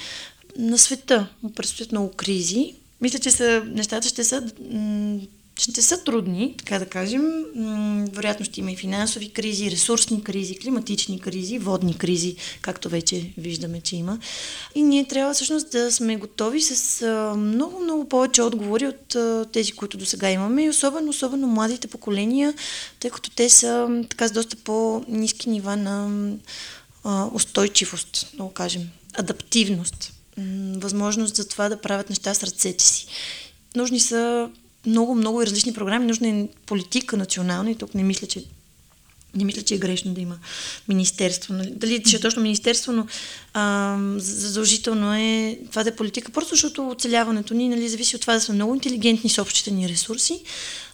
на 0.57 0.77
света 0.77 1.27
предстоят 1.55 1.91
много 1.91 2.11
кризи. 2.11 2.75
Мисля, 3.01 3.19
че 3.19 3.31
са, 3.31 3.63
нещата 3.65 4.07
ще 4.07 4.23
са 4.23 4.43
ще 5.59 5.81
са 5.81 6.03
трудни, 6.03 6.55
така 6.57 6.79
да 6.79 6.85
кажем. 6.85 7.45
Вероятно 8.13 8.45
ще 8.45 8.59
има 8.59 8.71
и 8.71 8.75
финансови 8.75 9.29
кризи, 9.29 9.71
ресурсни 9.71 10.23
кризи, 10.23 10.59
климатични 10.59 11.19
кризи, 11.19 11.59
водни 11.59 11.97
кризи, 11.97 12.35
както 12.61 12.89
вече 12.89 13.33
виждаме, 13.37 13.81
че 13.81 13.95
има. 13.95 14.19
И 14.75 14.81
ние 14.81 15.07
трябва 15.07 15.33
всъщност 15.33 15.71
да 15.71 15.91
сме 15.91 16.17
готови 16.17 16.61
с 16.61 17.05
много, 17.37 17.79
много 17.79 18.09
повече 18.09 18.41
отговори 18.41 18.87
от 18.87 19.15
тези, 19.51 19.71
които 19.71 19.97
до 19.97 20.05
сега 20.05 20.31
имаме 20.31 20.63
и 20.63 20.69
особено, 20.69 21.09
особено 21.09 21.47
младите 21.47 21.87
поколения, 21.87 22.53
тъй 22.99 23.11
като 23.11 23.29
те 23.29 23.49
са 23.49 24.03
така 24.09 24.27
с 24.27 24.31
доста 24.31 24.55
по-низки 24.55 25.49
нива 25.49 25.77
на 25.77 26.31
устойчивост, 27.33 28.27
да 28.37 28.43
го 28.43 28.49
кажем, 28.49 28.89
адаптивност, 29.13 30.13
възможност 30.75 31.35
за 31.35 31.47
това 31.47 31.69
да 31.69 31.81
правят 31.81 32.09
неща 32.09 32.33
с 32.33 32.43
ръцете 32.43 32.83
си. 32.83 33.07
Нужни 33.75 33.99
са 33.99 34.49
много, 34.89 35.15
много 35.15 35.41
различни 35.41 35.73
програми. 35.73 36.05
Нужна 36.05 36.27
е 36.27 36.47
политика 36.65 37.17
национална 37.17 37.71
и 37.71 37.75
тук 37.75 37.95
не 37.95 38.03
мисля, 38.03 38.27
че 38.27 38.43
не 39.35 39.45
мисля, 39.45 39.61
че 39.61 39.75
е 39.75 39.77
грешно 39.77 40.13
да 40.13 40.21
има 40.21 40.39
министерство. 40.87 41.53
Нали? 41.53 41.71
Дали 41.75 42.03
ще 42.05 42.15
е 42.15 42.19
точно 42.19 42.41
министерство, 42.41 42.91
но 42.91 43.07
задължително 44.19 45.13
е 45.13 45.59
това 45.69 45.83
да 45.83 45.89
е 45.89 45.95
политика, 45.95 46.31
просто 46.31 46.55
защото 46.55 46.89
оцеляването 46.89 47.53
ни 47.53 47.69
нали, 47.69 47.89
зависи 47.89 48.15
от 48.15 48.21
това 48.21 48.33
да 48.33 48.41
сме 48.41 48.55
много 48.55 48.75
интелигентни 48.75 49.29
с 49.29 49.41
общите 49.41 49.71
ни 49.71 49.89
ресурси, 49.89 50.43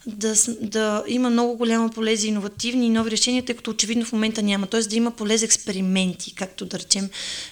да, 0.08 0.34
да 0.62 1.04
има 1.08 1.30
много 1.30 1.58
голяма 1.58 1.90
поле 1.90 2.16
за 2.16 2.28
иновативни 2.28 2.86
и 2.86 2.90
нови 2.90 3.12
решения, 3.12 3.46
тъй 3.46 3.56
като 3.56 3.72
очевидно 3.72 4.06
в 4.06 4.14
момента 4.14 4.44
няма. 4.44 4.68
Т.е. 4.68 4.82
да 4.82 4.96
има 4.96 5.12
поле 5.12 5.38
за 5.38 5.46
експерименти, 5.46 6.36
както 6.36 6.66
да 6.66 6.80
речем 6.80 7.10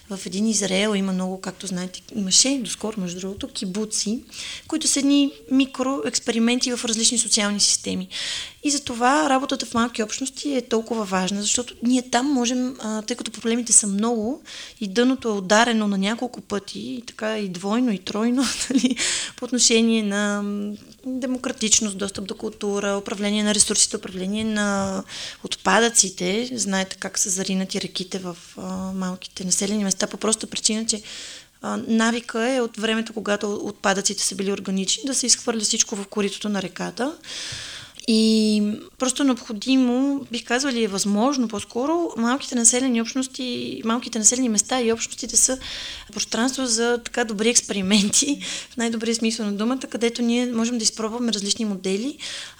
в 0.09 0.25
един 0.25 0.47
Израел 0.47 0.95
има 0.95 1.13
много, 1.13 1.41
както 1.41 1.67
знаете, 1.67 2.01
имаше 2.15 2.59
доскоро, 2.63 3.01
между 3.01 3.19
другото, 3.19 3.47
кибуци, 3.47 4.23
които 4.67 4.87
са 4.87 4.99
едни 4.99 5.31
микроексперименти 5.51 6.75
в 6.75 6.85
различни 6.85 7.17
социални 7.17 7.59
системи. 7.59 8.07
И 8.63 8.71
за 8.71 8.83
това 8.83 9.29
работата 9.29 9.65
в 9.65 9.73
малки 9.73 10.03
общности 10.03 10.55
е 10.55 10.61
толкова 10.61 11.03
важна, 11.03 11.41
защото 11.41 11.75
ние 11.83 12.01
там 12.01 12.25
можем, 12.25 12.75
тъй 13.07 13.15
като 13.17 13.31
проблемите 13.31 13.73
са 13.73 13.87
много 13.87 14.41
и 14.81 14.87
дъното 14.87 15.27
е 15.29 15.31
ударено 15.31 15.87
на 15.87 15.97
няколко 15.97 16.41
пъти, 16.41 16.79
и 16.79 17.03
така 17.07 17.39
и 17.39 17.49
двойно, 17.49 17.91
и 17.91 17.97
тройно, 17.97 18.43
нали, 18.69 18.95
по 19.35 19.45
отношение 19.45 20.03
на 20.03 20.43
демократичност, 21.05 21.97
достъп 21.97 22.27
до 22.27 22.35
култура, 22.43 22.97
управление 22.97 23.43
на 23.43 23.55
ресурсите, 23.55 23.97
управление 23.97 24.43
на 24.43 25.03
отпадъците. 25.43 26.49
Знаете 26.53 26.95
как 26.99 27.19
са 27.19 27.29
заринати 27.29 27.81
реките 27.81 28.19
в 28.19 28.37
малките 28.95 29.45
населени 29.45 29.83
места 29.83 30.07
по 30.07 30.17
проста 30.17 30.47
причина, 30.47 30.85
че 30.85 31.01
навика 31.87 32.49
е 32.49 32.61
от 32.61 32.77
времето, 32.77 33.13
когато 33.13 33.53
отпадъците 33.53 34.23
са 34.23 34.35
били 34.35 34.51
органични, 34.51 35.03
да 35.05 35.15
се 35.15 35.25
изхвърля 35.25 35.59
всичко 35.59 35.95
в 35.95 36.07
коритото 36.07 36.49
на 36.49 36.61
реката. 36.61 37.17
И 38.07 38.61
просто 38.97 39.23
необходимо, 39.23 40.25
бих 40.31 40.45
казвали, 40.45 40.83
е 40.83 40.87
възможно 40.87 41.47
по-скоро 41.47 42.09
малките 42.17 42.55
населени 42.55 43.01
общности, 43.01 43.81
малките 43.85 44.19
населени 44.19 44.49
места 44.49 44.81
и 44.81 44.91
общностите 44.91 45.37
са 45.37 45.57
пространство 46.13 46.65
за 46.65 46.99
така 47.05 47.23
добри 47.23 47.49
експерименти, 47.49 48.39
в 48.69 48.77
най-добрия 48.77 49.15
смисъл 49.15 49.45
на 49.45 49.51
думата, 49.51 49.79
където 49.89 50.21
ние 50.21 50.45
можем 50.45 50.77
да 50.77 50.83
изпробваме 50.83 51.33
различни 51.33 51.65
модели 51.65 52.17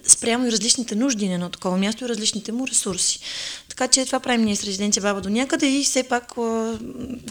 спрямо 0.08 0.48
и 0.48 0.52
различните 0.52 0.96
нужди 0.96 1.28
на 1.28 1.34
едно 1.34 1.50
такова 1.50 1.78
място 1.78 2.06
и 2.06 2.10
различните 2.10 2.52
му 2.52 2.68
ресурси. 2.68 3.20
Така 3.70 3.88
че 3.88 4.06
това 4.06 4.20
правим 4.20 4.46
ние 4.46 4.56
с 4.56 4.64
резиденция 4.64 5.04
Баба 5.04 5.22
до 5.22 5.30
някъде 5.30 5.68
и 5.68 5.84
все 5.84 6.04
пак, 6.04 6.34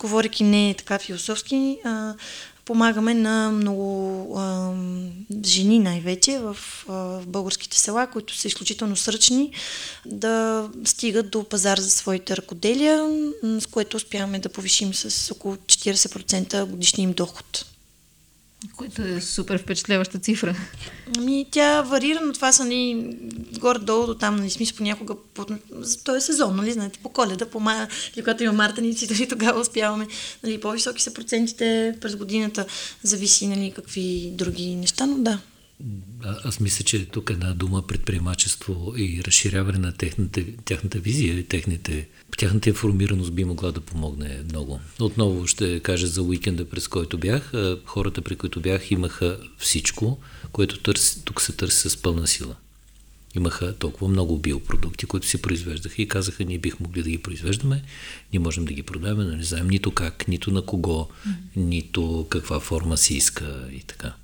говоряки 0.00 0.44
не 0.44 0.74
така 0.78 0.98
философски, 0.98 1.78
а, 1.84 2.14
Помагаме 2.64 3.14
на 3.14 3.50
много 3.50 4.38
а, 4.38 4.72
жени 5.44 5.78
най-вече 5.78 6.38
в, 6.38 6.56
а, 6.88 6.92
в 6.92 7.26
българските 7.26 7.78
села, 7.78 8.06
които 8.06 8.36
са 8.36 8.48
изключително 8.48 8.96
сръчни 8.96 9.52
да 10.06 10.68
стигат 10.84 11.30
до 11.30 11.44
пазар 11.44 11.78
за 11.78 11.90
своите 11.90 12.36
ръкоделия, 12.36 13.10
с 13.60 13.66
което 13.66 13.96
успяваме 13.96 14.38
да 14.38 14.48
повишим 14.48 14.94
с 14.94 15.32
около 15.32 15.56
40% 15.56 16.64
годишния 16.64 17.04
им 17.04 17.12
доход. 17.12 17.71
Което 18.76 19.02
е 19.02 19.20
супер 19.20 19.58
впечатляваща 19.58 20.18
цифра. 20.18 20.56
Ами, 21.18 21.46
тя 21.50 21.82
варира, 21.82 22.20
но 22.24 22.32
това 22.32 22.52
са 22.52 22.64
ни 22.64 23.16
горе-долу 23.58 24.06
до 24.06 24.14
там, 24.14 24.36
нали, 24.36 24.50
смисъл 24.50 24.76
понякога, 24.76 25.14
по, 25.34 25.46
то 26.04 26.16
е 26.16 26.20
сезон, 26.20 26.56
нали, 26.56 26.72
знаете, 26.72 26.98
по 27.02 27.08
коледа, 27.08 27.46
по 27.46 27.60
мая, 27.60 27.88
или 28.14 28.22
когато 28.22 28.44
има 28.44 28.52
мартаници, 28.52 29.06
дали 29.06 29.28
тогава 29.28 29.60
успяваме, 29.60 30.06
нали, 30.42 30.60
по-високи 30.60 31.02
са 31.02 31.14
процентите 31.14 31.96
през 32.00 32.16
годината, 32.16 32.66
зависи, 33.02 33.46
нали, 33.46 33.72
какви 33.76 34.32
други 34.34 34.74
неща, 34.74 35.06
но 35.06 35.18
да. 35.18 35.38
Аз 36.44 36.60
мисля, 36.60 36.84
че 36.84 37.06
тук 37.06 37.30
една 37.30 37.54
дума 37.54 37.86
предприемачество 37.86 38.94
и 38.96 39.22
разширяване 39.24 39.78
на 39.78 39.92
техната, 39.92 40.44
тяхната 40.64 40.98
визия 40.98 41.38
и 41.38 41.44
техните, 41.44 42.08
тяхната 42.38 42.68
информираност 42.68 43.34
би 43.34 43.44
могла 43.44 43.72
да 43.72 43.80
помогне 43.80 44.42
много. 44.48 44.80
Отново 45.00 45.46
ще 45.46 45.80
кажа 45.80 46.06
за 46.06 46.22
уикенда, 46.22 46.64
през 46.68 46.88
който 46.88 47.18
бях. 47.18 47.52
Хората, 47.84 48.22
при 48.22 48.36
които 48.36 48.60
бях, 48.60 48.90
имаха 48.90 49.38
всичко, 49.58 50.18
което 50.52 50.78
търси, 50.78 51.24
тук 51.24 51.40
се 51.40 51.52
търси 51.52 51.90
с 51.90 52.02
пълна 52.02 52.26
сила. 52.26 52.56
Имаха 53.34 53.74
толкова 53.78 54.08
много 54.08 54.38
биопродукти, 54.38 55.06
които 55.06 55.26
си 55.26 55.42
произвеждаха 55.42 56.02
и 56.02 56.08
казаха, 56.08 56.44
ние 56.44 56.58
бих 56.58 56.80
могли 56.80 57.02
да 57.02 57.10
ги 57.10 57.18
произвеждаме, 57.18 57.82
ние 58.32 58.40
можем 58.40 58.64
да 58.64 58.72
ги 58.72 58.82
продаваме, 58.82 59.24
но 59.24 59.36
не 59.36 59.44
знаем 59.44 59.68
нито 59.68 59.90
как, 59.90 60.28
нито 60.28 60.50
на 60.50 60.62
кого, 60.62 61.08
нито 61.56 62.26
каква 62.30 62.60
форма 62.60 62.96
си 62.96 63.14
иска 63.14 63.68
и 63.72 63.80
така. 63.80 64.14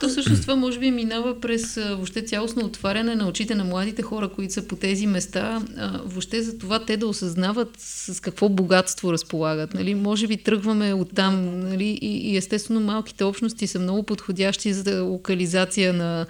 То 0.00 0.08
всъщност 0.08 0.42
това 0.42 0.56
може 0.56 0.78
би 0.78 0.90
минава 0.90 1.40
през 1.40 1.74
въобще 1.74 2.22
цялостно 2.22 2.64
отваряне 2.64 3.14
на 3.14 3.28
очите 3.28 3.54
на 3.54 3.64
младите 3.64 4.02
хора, 4.02 4.28
които 4.28 4.52
са 4.52 4.68
по 4.68 4.76
тези 4.76 5.06
места, 5.06 5.62
въобще 6.04 6.42
за 6.42 6.58
това 6.58 6.84
те 6.84 6.96
да 6.96 7.06
осъзнават 7.06 7.68
с 7.78 8.20
какво 8.20 8.48
богатство 8.48 9.12
разполагат. 9.12 9.74
Нали? 9.74 9.94
Може 9.94 10.26
би 10.26 10.36
тръгваме 10.36 10.94
оттам 10.94 11.60
нали? 11.60 11.98
и, 12.02 12.32
и 12.32 12.36
естествено 12.36 12.80
малките 12.80 13.24
общности 13.24 13.66
са 13.66 13.78
много 13.78 14.02
подходящи 14.02 14.72
за 14.72 15.02
локализация 15.02 15.92
на 15.92 16.26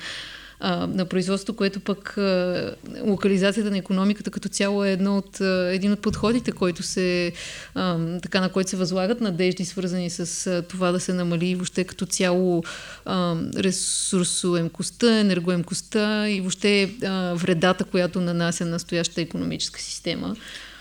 а, 0.60 0.86
на 0.86 1.04
производството, 1.04 1.56
което 1.56 1.80
пък 1.80 2.18
а, 2.18 2.74
локализацията 3.06 3.70
на 3.70 3.78
економиката 3.78 4.30
като 4.30 4.48
цяло 4.48 4.84
е 4.84 4.92
едно 4.92 5.16
от, 5.16 5.40
а, 5.40 5.70
един 5.72 5.92
от 5.92 6.00
подходите, 6.00 6.52
който 6.52 6.82
се, 6.82 7.32
а, 7.74 7.98
така, 8.22 8.40
на 8.40 8.48
който 8.48 8.70
се 8.70 8.76
възлагат 8.76 9.20
надежди, 9.20 9.64
свързани 9.64 10.10
с 10.10 10.46
а, 10.46 10.62
това 10.62 10.92
да 10.92 11.00
се 11.00 11.12
намали 11.12 11.54
въобще 11.54 11.84
като 11.84 12.06
цяло 12.06 12.64
а, 13.04 13.36
ресурсоемкостта, 13.56 15.20
енергоемкостта 15.20 16.28
и 16.28 16.40
въобще 16.40 16.90
а, 17.04 17.34
вредата, 17.34 17.84
която 17.84 18.20
нанася 18.20 18.66
настоящата 18.66 19.20
економическа 19.20 19.80
система. 19.80 20.36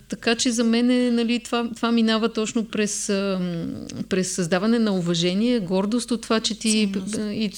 Така 0.08 0.34
че 0.34 0.50
за 0.50 0.64
мен 0.64 1.14
нали, 1.14 1.38
това, 1.38 1.68
това 1.76 1.92
минава 1.92 2.28
точно 2.28 2.64
през, 2.64 3.06
през 4.08 4.32
създаване 4.32 4.78
на 4.78 4.92
уважение, 4.92 5.60
гордост 5.60 6.10
от 6.10 6.22
това, 6.22 6.40
че 6.40 6.58
ти 6.58 6.92
и, 7.16 7.50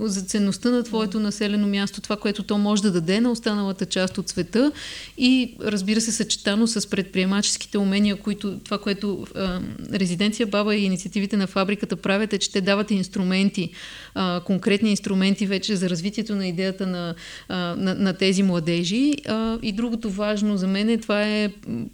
за 0.00 0.22
ценността 0.22 0.70
на 0.70 0.82
твоето 0.82 1.20
населено 1.20 1.66
място, 1.66 2.00
това, 2.00 2.16
което 2.16 2.42
то 2.42 2.58
може 2.58 2.82
да 2.82 2.90
даде 2.90 3.20
на 3.20 3.30
останалата 3.30 3.86
част 3.86 4.18
от 4.18 4.28
света. 4.28 4.72
И 5.18 5.56
разбира 5.60 6.00
се 6.00 6.12
съчетано 6.12 6.66
с 6.66 6.90
предприемаческите 6.90 7.78
умения, 7.78 8.16
които 8.16 8.58
това, 8.58 8.78
което 8.78 9.26
а, 9.34 9.60
резиденция 9.92 10.46
Баба 10.46 10.76
и 10.76 10.84
инициативите 10.84 11.36
на 11.36 11.46
фабриката 11.46 11.96
правят 11.96 12.32
е, 12.32 12.38
че 12.38 12.52
те 12.52 12.60
дават 12.60 12.90
инструменти, 12.90 13.70
а, 14.14 14.40
конкретни 14.44 14.90
инструменти 14.90 15.46
вече 15.46 15.76
за 15.76 15.90
развитието 15.90 16.34
на 16.36 16.46
идеята 16.46 16.86
на, 16.86 17.14
а, 17.48 17.56
на, 17.56 17.94
на 17.94 18.12
тези 18.12 18.42
младежи. 18.42 19.14
А, 19.26 19.58
и 19.62 19.72
другото 19.72 20.10
важно 20.10 20.56
за 20.56 20.66
мен 20.66 20.88
е 20.88 20.98
това 20.98 21.22
е 21.22 21.50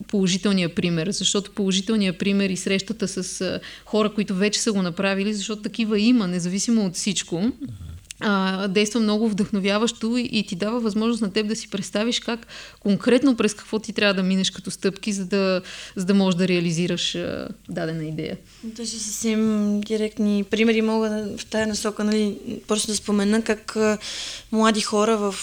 положителния 0.08 0.74
пример, 0.74 1.10
защото 1.10 1.50
положителния 1.50 2.18
пример 2.18 2.50
и 2.50 2.56
срещата 2.56 3.08
с 3.08 3.60
хора, 3.84 4.14
които 4.14 4.34
вече 4.34 4.60
са 4.60 4.72
го 4.72 4.82
направили, 4.82 5.34
защото 5.34 5.62
такива 5.62 6.00
има, 6.00 6.26
независимо 6.26 6.86
от 6.86 6.94
всичко 6.94 7.52
действа 8.68 9.00
много 9.00 9.28
вдъхновяващо 9.28 10.16
и, 10.16 10.44
ти 10.48 10.56
дава 10.56 10.80
възможност 10.80 11.22
на 11.22 11.32
теб 11.32 11.46
да 11.46 11.56
си 11.56 11.70
представиш 11.70 12.20
как 12.20 12.46
конкретно 12.80 13.36
през 13.36 13.54
какво 13.54 13.78
ти 13.78 13.92
трябва 13.92 14.14
да 14.14 14.22
минеш 14.22 14.50
като 14.50 14.70
стъпки, 14.70 15.12
за 15.12 15.24
да, 15.24 15.62
за 15.96 16.04
да 16.04 16.14
можеш 16.14 16.38
да 16.38 16.48
реализираш 16.48 17.18
дадена 17.68 18.04
идея. 18.04 18.36
Даже 18.62 18.90
съвсем 18.90 19.80
директни 19.80 20.44
примери 20.44 20.82
мога 20.82 21.28
в 21.38 21.46
тази 21.46 21.68
насока, 21.68 22.04
нали, 22.04 22.36
просто 22.68 22.86
да 22.86 22.96
спомена 22.96 23.42
как 23.42 23.76
млади 24.52 24.80
хора 24.80 25.16
в 25.16 25.34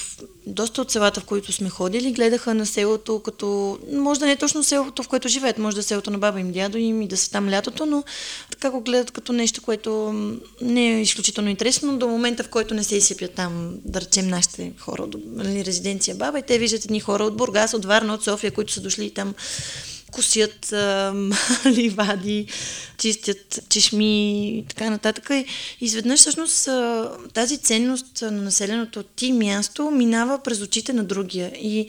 доста 0.48 0.82
от 0.82 0.92
селата, 0.92 1.20
в 1.20 1.26
които 1.26 1.52
сме 1.52 1.70
ходили, 1.70 2.12
гледаха 2.12 2.54
на 2.54 2.66
селото 2.66 3.20
като, 3.20 3.80
може 3.92 4.20
да 4.20 4.26
не 4.26 4.32
е 4.32 4.38
точно 4.38 4.64
селото, 4.64 5.04
в 5.04 5.08
което 5.08 5.28
живеят, 5.28 5.58
може 5.58 5.76
да 5.76 5.80
е 5.80 5.84
селото 5.84 6.12
на 6.12 6.18
баба 6.18 6.40
им, 6.40 6.52
дядо 6.52 6.78
им 6.78 7.02
и 7.02 7.08
да 7.08 7.18
са 7.18 7.32
там 7.32 7.50
лятото, 7.50 7.86
но 7.86 8.04
така 8.52 8.70
го 8.70 8.82
гледат 8.82 9.12
като 9.12 9.34
нещо, 9.34 9.62
което 9.62 10.14
не 10.62 10.94
е 10.94 11.02
изключително 11.02 11.50
интересно. 11.50 11.98
До 11.98 12.08
момента, 12.08 12.44
в 12.44 12.50
който 12.50 12.74
не 12.74 12.84
се 12.84 12.96
изсипят 12.96 13.32
там, 13.32 13.74
да 13.86 14.02
речем, 14.02 14.28
нашите 14.28 14.72
хора 14.80 15.04
от 15.04 15.16
нали, 15.26 15.66
резиденция 15.66 16.16
баба 16.16 16.40
и 16.40 16.44
те 16.44 16.60
виждат 16.60 16.86
едни 16.86 17.00
хора 17.00 17.24
от 17.24 17.38
Бургас, 17.38 17.74
от 17.74 17.86
Варна, 17.86 18.14
от 18.14 18.24
София, 18.24 18.52
които 18.52 18.74
са 18.74 18.82
дошли 18.82 19.10
там 19.10 19.34
косят 20.12 20.74
а, 20.74 21.14
ливади, 21.66 22.48
чистят 22.98 23.60
чешми 23.70 24.48
и 24.58 24.66
така 24.66 24.90
нататък. 24.90 25.30
И 25.30 25.46
изведнъж 25.82 26.20
всъщност 26.20 26.70
тази 27.34 27.58
ценност 27.58 28.22
на 28.22 28.32
населеното 28.32 29.04
ти 29.04 29.34
място 29.34 29.92
минава 29.92 30.40
през 30.44 30.62
очите 30.62 30.94
на 30.94 31.04
другия. 31.04 31.52
И 31.56 31.88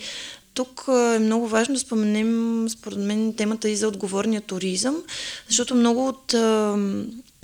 тук 0.55 0.85
е 0.89 1.19
много 1.19 1.49
важно 1.49 1.75
да 1.75 1.81
споменем, 1.81 2.67
според 2.69 2.99
мен, 2.99 3.35
темата 3.35 3.69
и 3.69 3.77
за 3.77 3.89
отговорния 3.89 4.41
туризъм, 4.41 4.97
защото 5.49 5.75
много 5.75 6.09
от 6.09 6.35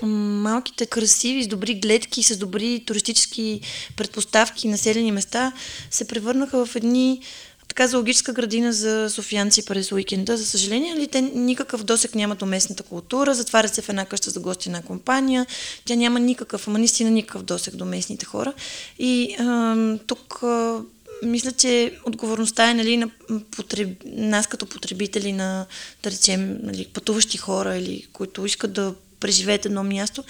малките 0.03 0.87
красиви, 0.87 1.43
с 1.43 1.49
добри 1.49 1.75
гледки, 1.75 2.23
с 2.23 2.37
добри 2.37 2.83
туристически 2.87 3.61
предпоставки, 3.97 4.69
населени 4.69 5.13
места 5.13 5.53
се 5.91 6.09
превърнаха 6.09 6.67
в 6.67 6.77
едни 6.77 7.21
така 7.69 7.87
зоологическа 7.87 8.33
градина 8.33 8.73
за 8.73 9.11
софианци 9.11 9.65
през 9.65 9.93
уикенда. 9.93 10.37
За 10.37 10.47
съжаление, 10.47 10.97
ли, 10.97 11.07
те 11.07 11.21
никакъв 11.21 11.85
досек 11.85 12.15
нямат 12.15 12.39
до 12.39 12.47
местната 12.47 12.83
култура, 12.83 13.35
затварят 13.35 13.75
се 13.75 13.83
в 13.83 13.89
една 13.89 14.05
къща 14.05 14.31
за 14.31 14.41
гости 14.41 14.71
на 14.71 14.83
компания, 14.83 15.47
тя 15.85 15.95
няма 15.95 16.21
никакъв, 16.21 16.69
ама 16.69 16.79
наистина 16.79 17.11
никакъв 17.11 17.43
досек 17.43 17.77
до 17.77 17.85
местните 17.85 18.27
хора. 18.27 18.53
И 18.99 19.37
а, 19.39 19.77
тук 20.07 20.43
а, 20.43 20.81
мисля, 21.23 21.53
че 21.53 21.99
отговорността 22.05 22.71
е 22.71 22.75
нали, 22.75 22.97
на 22.97 23.11
потреб... 23.51 24.03
нас 24.05 24.47
като 24.47 24.67
потребители 24.67 25.33
на, 25.33 25.67
да 26.03 26.11
речем, 26.11 26.59
нали, 26.63 26.87
пътуващи 26.95 27.39
хора 27.39 27.77
или 27.77 28.07
които 28.13 28.47
искат 28.47 28.73
да 28.73 28.95
преживеят 29.21 29.67
едно 29.67 29.85
място, 29.85 30.25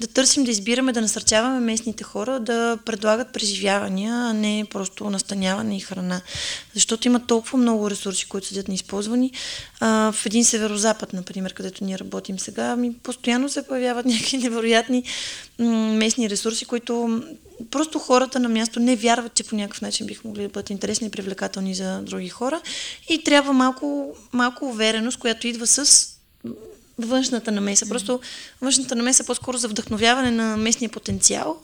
да 0.00 0.06
търсим, 0.06 0.44
да 0.44 0.50
избираме, 0.50 0.92
да 0.92 1.00
насърчаваме 1.00 1.60
местните 1.60 2.04
хора 2.04 2.40
да 2.40 2.78
предлагат 2.84 3.32
преживявания, 3.32 4.14
а 4.14 4.32
не 4.32 4.64
просто 4.70 5.10
настаняване 5.10 5.76
и 5.76 5.80
храна. 5.80 6.20
Защото 6.74 7.08
има 7.08 7.26
толкова 7.26 7.58
много 7.58 7.90
ресурси, 7.90 8.28
които 8.28 8.46
седят 8.46 8.68
неизползвани. 8.68 9.32
А, 9.80 10.12
в 10.12 10.26
един 10.26 10.44
северозапад, 10.44 11.12
например, 11.12 11.54
където 11.54 11.84
ние 11.84 11.98
работим 11.98 12.38
сега, 12.38 12.76
ми 12.76 12.94
постоянно 12.94 13.48
се 13.48 13.66
появяват 13.66 14.06
някакви 14.12 14.38
невероятни 14.38 15.04
местни 15.58 16.30
ресурси, 16.30 16.64
които 16.64 17.22
просто 17.70 17.98
хората 17.98 18.40
на 18.40 18.48
място 18.48 18.80
не 18.80 18.96
вярват, 18.96 19.34
че 19.34 19.44
по 19.44 19.56
някакъв 19.56 19.80
начин 19.80 20.06
бих 20.06 20.24
могли 20.24 20.42
да 20.42 20.48
бъдат 20.48 20.70
интересни 20.70 21.06
и 21.06 21.10
привлекателни 21.10 21.74
за 21.74 22.00
други 22.02 22.28
хора. 22.28 22.60
И 23.08 23.24
трябва 23.24 23.52
малко, 23.52 24.16
малко 24.32 24.64
увереност, 24.64 25.18
която 25.18 25.46
идва 25.46 25.66
с 25.66 26.08
външната 26.98 27.52
намеса. 27.52 27.88
Просто 27.88 28.20
външната 28.60 28.96
намеса 28.96 29.22
е 29.22 29.26
по-скоро 29.26 29.58
за 29.58 29.68
вдъхновяване 29.68 30.30
на 30.30 30.56
местния 30.56 30.90
потенциал 30.90 31.56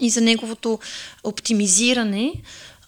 и 0.00 0.10
за 0.10 0.20
неговото 0.20 0.78
оптимизиране, 1.24 2.32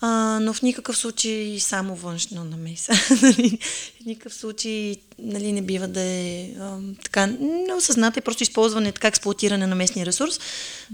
а, 0.01 0.39
но 0.43 0.53
в 0.53 0.63
никакъв 0.63 0.97
случай 0.97 1.57
само 1.61 1.97
външно 1.97 2.45
намеса. 2.45 2.93
Нали? 3.23 3.59
в 4.03 4.07
никакъв 4.07 4.35
случай 4.35 4.97
нали, 5.19 5.53
не 5.53 5.63
бива 5.63 5.89
да 5.89 6.01
е 6.01 6.51
а, 6.61 6.79
така 7.05 7.27
неосъзната 7.41 8.19
и 8.19 8.23
просто 8.23 8.43
използване, 8.43 8.93
така 8.93 9.09
експлуатиране 9.09 9.67
на 9.67 9.75
местния 9.75 10.07
ресурс, 10.07 10.41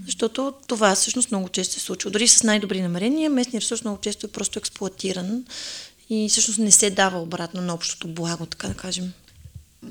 защото 0.06 0.52
това 0.66 0.94
всъщност 0.94 1.30
много 1.30 1.48
често 1.48 1.74
се 1.74 1.80
случва. 1.80 2.10
Дори 2.10 2.28
с 2.28 2.42
най-добри 2.42 2.82
намерения, 2.82 3.30
местния 3.30 3.60
ресурс 3.60 3.84
много 3.84 4.00
често 4.00 4.26
е 4.26 4.30
просто 4.30 4.58
експлуатиран 4.58 5.44
и 6.10 6.28
всъщност 6.28 6.58
не 6.58 6.70
се 6.70 6.90
дава 6.90 7.20
обратно 7.20 7.60
на 7.60 7.74
общото 7.74 8.08
благо, 8.08 8.46
така 8.46 8.68
да 8.68 8.74
кажем. 8.74 9.12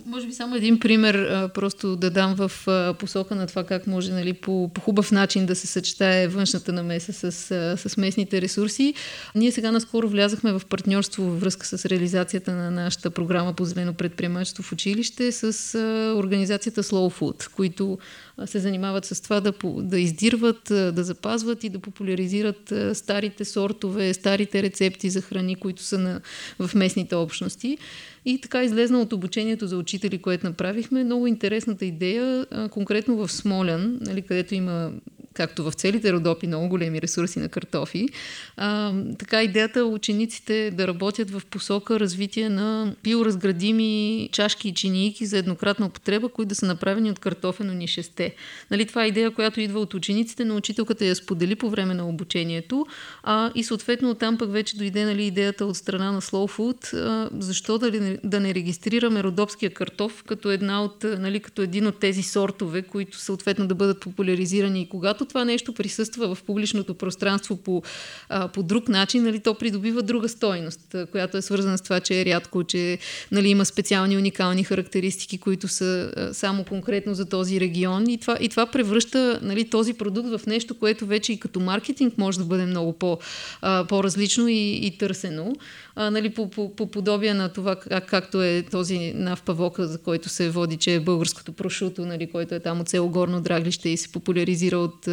Може 0.06 0.28
би 0.28 0.34
само 0.34 0.56
един 0.56 0.80
пример, 0.80 1.50
просто 1.54 1.96
да 1.96 2.10
дам 2.10 2.36
в 2.36 2.52
посока 3.00 3.36
на 3.36 3.48
това 3.48 3.64
как 3.64 3.88
може 3.88 4.12
нали, 4.12 4.34
по, 4.34 4.72
по 4.74 4.82
хубав 4.82 5.12
начин 5.12 5.46
да 5.46 5.56
се 5.56 5.68
съчетае 5.68 6.28
външната 6.28 6.74
намеса 6.74 7.14
с, 7.14 7.32
с 7.78 7.98
местните 7.98 8.42
ресурси. 8.42 8.94
Ние 9.36 9.52
сега 9.52 9.72
наскоро 9.72 10.10
влязахме 10.10 10.52
в 10.52 10.62
партньорство 10.70 11.24
във 11.24 11.42
връзка 11.42 11.66
с 11.66 11.86
реализацията 11.86 12.54
на 12.54 12.72
нашата 12.72 13.10
програма 13.10 13.54
по 13.54 13.66
зелено 13.66 13.94
предприемачество 13.94 14.64
в 14.64 14.72
училище 14.72 15.32
с 15.32 15.78
организацията 16.18 16.84
Slow 16.84 17.20
Food, 17.20 17.54
които 17.54 17.98
се 18.46 18.60
занимават 18.60 19.06
с 19.06 19.22
това 19.22 19.42
да, 19.42 19.54
да 19.64 20.00
издирват, 20.00 20.62
да 20.70 21.04
запазват 21.04 21.64
и 21.64 21.70
да 21.70 21.80
популяризират 21.80 22.74
старите 22.94 23.46
сортове, 23.46 24.14
старите 24.14 24.64
рецепти 24.64 25.10
за 25.10 25.22
храни, 25.22 25.56
които 25.56 25.84
са 25.84 25.98
на, 25.98 26.22
в 26.60 26.76
местните 26.76 27.16
общности. 27.16 27.78
И 28.26 28.42
така 28.42 28.64
излезна 28.64 29.02
от 29.02 29.14
обучението 29.14 29.68
за 29.68 29.78
учители, 29.78 30.22
което 30.22 30.48
направихме, 30.48 31.04
много 31.04 31.28
интересната 31.28 31.86
идея, 31.86 32.46
конкретно 32.72 33.16
в 33.16 33.32
Смолян, 33.32 33.98
нали, 34.02 34.22
където 34.22 34.56
има 34.56 34.92
както 35.34 35.64
в 35.64 35.72
целите 35.72 36.14
Родопи, 36.14 36.48
много 36.48 36.70
големи 36.70 37.02
ресурси 37.02 37.40
на 37.40 37.50
картофи. 37.50 38.10
А, 38.58 38.94
така 39.20 39.44
идеята 39.44 39.86
учениците 39.86 40.72
да 40.72 40.88
работят 40.88 41.32
в 41.32 41.42
посока 41.50 42.00
развитие 42.00 42.50
на 42.50 42.94
биоразградими 43.04 44.30
чашки 44.32 44.70
и 44.70 44.74
чинийки 44.74 45.26
за 45.26 45.38
еднократна 45.38 45.86
употреба, 45.86 46.30
които 46.30 46.50
да 46.50 46.56
са 46.56 46.66
направени 46.66 47.12
от 47.12 47.20
картофено 47.20 47.74
нишесте. 47.74 48.36
Нали, 48.72 48.86
това 48.86 49.04
е 49.04 49.08
идея, 49.08 49.32
която 49.32 49.62
идва 49.62 49.80
от 49.80 49.94
учениците, 49.94 50.46
но 50.46 50.56
учителката 50.56 51.06
я 51.06 51.16
сподели 51.16 51.56
по 51.56 51.70
време 51.70 51.94
на 51.94 52.10
обучението 52.10 52.86
а, 53.24 53.52
и 53.56 53.64
съответно 53.64 54.10
оттам 54.10 54.38
пък 54.38 54.52
вече 54.52 54.78
дойде 54.78 55.06
нали, 55.06 55.26
идеята 55.26 55.66
от 55.66 55.78
страна 55.78 56.12
на 56.12 56.22
Slow 56.22 56.58
Food, 56.58 56.94
а, 56.94 57.30
защо 57.40 57.78
да, 57.78 57.92
ли, 57.92 58.18
да 58.24 58.40
не 58.40 58.54
регистрираме 58.54 59.24
родопския 59.24 59.74
картоф 59.74 60.24
като, 60.28 60.52
една 60.52 60.84
от, 60.84 61.04
нали, 61.04 61.40
като 61.40 61.62
един 61.62 61.88
от 61.88 62.00
тези 62.00 62.24
сортове, 62.24 62.82
които 62.82 63.18
съответно 63.18 63.68
да 63.68 63.76
бъдат 63.76 64.00
популяризирани 64.00 64.82
и 64.82 64.90
когато 64.90 65.19
това 65.26 65.46
нещо 65.46 65.74
присъства 65.74 66.36
в 66.36 66.44
публичното 66.44 66.94
пространство 66.94 67.58
по, 67.58 67.82
а, 68.30 68.48
по 68.48 68.64
друг 68.64 68.90
начин, 68.90 69.24
нали, 69.24 69.40
то 69.40 69.54
придобива 69.54 70.02
друга 70.02 70.30
стойност, 70.30 70.96
която 71.12 71.38
е 71.38 71.42
свързана 71.42 71.78
с 71.78 71.82
това, 71.82 72.00
че 72.00 72.22
е 72.22 72.26
рядко, 72.26 72.64
че 72.64 72.98
нали, 73.32 73.50
има 73.50 73.66
специални 73.66 74.18
уникални 74.18 74.64
характеристики, 74.64 75.38
които 75.38 75.68
са 75.68 76.12
а, 76.16 76.34
само 76.34 76.64
конкретно 76.64 77.14
за 77.14 77.26
този 77.26 77.60
регион. 77.60 78.10
И 78.10 78.18
това, 78.18 78.38
и 78.42 78.50
това 78.50 78.66
превръща 78.66 79.40
нали, 79.44 79.70
този 79.70 79.94
продукт 79.94 80.30
в 80.30 80.42
нещо, 80.48 80.80
което 80.80 81.06
вече 81.06 81.34
и 81.34 81.40
като 81.40 81.60
маркетинг 81.60 82.18
може 82.18 82.40
да 82.40 82.46
бъде 82.46 82.66
много 82.66 82.94
по, 82.94 83.18
а, 83.62 83.86
по-различно 83.90 84.48
и, 84.48 84.80
и 84.84 84.98
търсено 84.98 85.54
а, 86.02 86.12
нали, 86.12 86.30
по, 86.30 86.50
по, 86.50 86.76
по 86.76 86.92
подобие 86.92 87.34
на 87.34 87.50
това, 87.50 87.76
как, 87.76 88.10
както 88.10 88.44
е 88.44 88.64
този 88.72 89.14
нав 89.16 89.44
павока, 89.44 89.88
за 89.88 89.98
който 89.98 90.30
се 90.30 90.50
води, 90.50 90.78
че 90.78 90.96
е 90.96 91.00
българското 91.00 91.54
прошуто, 91.54 92.06
нали, 92.06 92.28
който 92.28 92.56
е 92.56 92.60
там 92.60 92.82
от 92.82 92.90
село 92.90 93.10
Горно 93.10 93.42
Драглище 93.42 93.90
и 93.90 93.98
се 93.98 94.12
популяризира 94.12 94.78
от, 94.78 95.08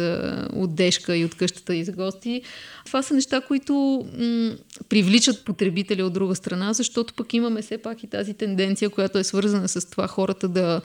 от 0.53 0.75
Дешка 0.75 1.17
и 1.17 1.25
от 1.25 1.35
къщата 1.35 1.75
и 1.75 1.83
за 1.83 1.91
гости. 1.91 2.41
Това 2.85 3.03
са 3.03 3.13
неща, 3.13 3.41
които 3.41 4.05
м- 4.19 4.55
привличат 4.89 5.45
потребителя 5.45 6.05
от 6.05 6.13
друга 6.13 6.35
страна, 6.35 6.73
защото 6.73 7.13
пък 7.13 7.33
имаме 7.33 7.61
все 7.61 7.77
пак 7.77 8.03
и 8.03 8.07
тази 8.07 8.33
тенденция, 8.33 8.89
която 8.89 9.17
е 9.17 9.23
свързана 9.23 9.67
с 9.67 9.89
това 9.89 10.07
хората 10.07 10.47
да 10.47 10.81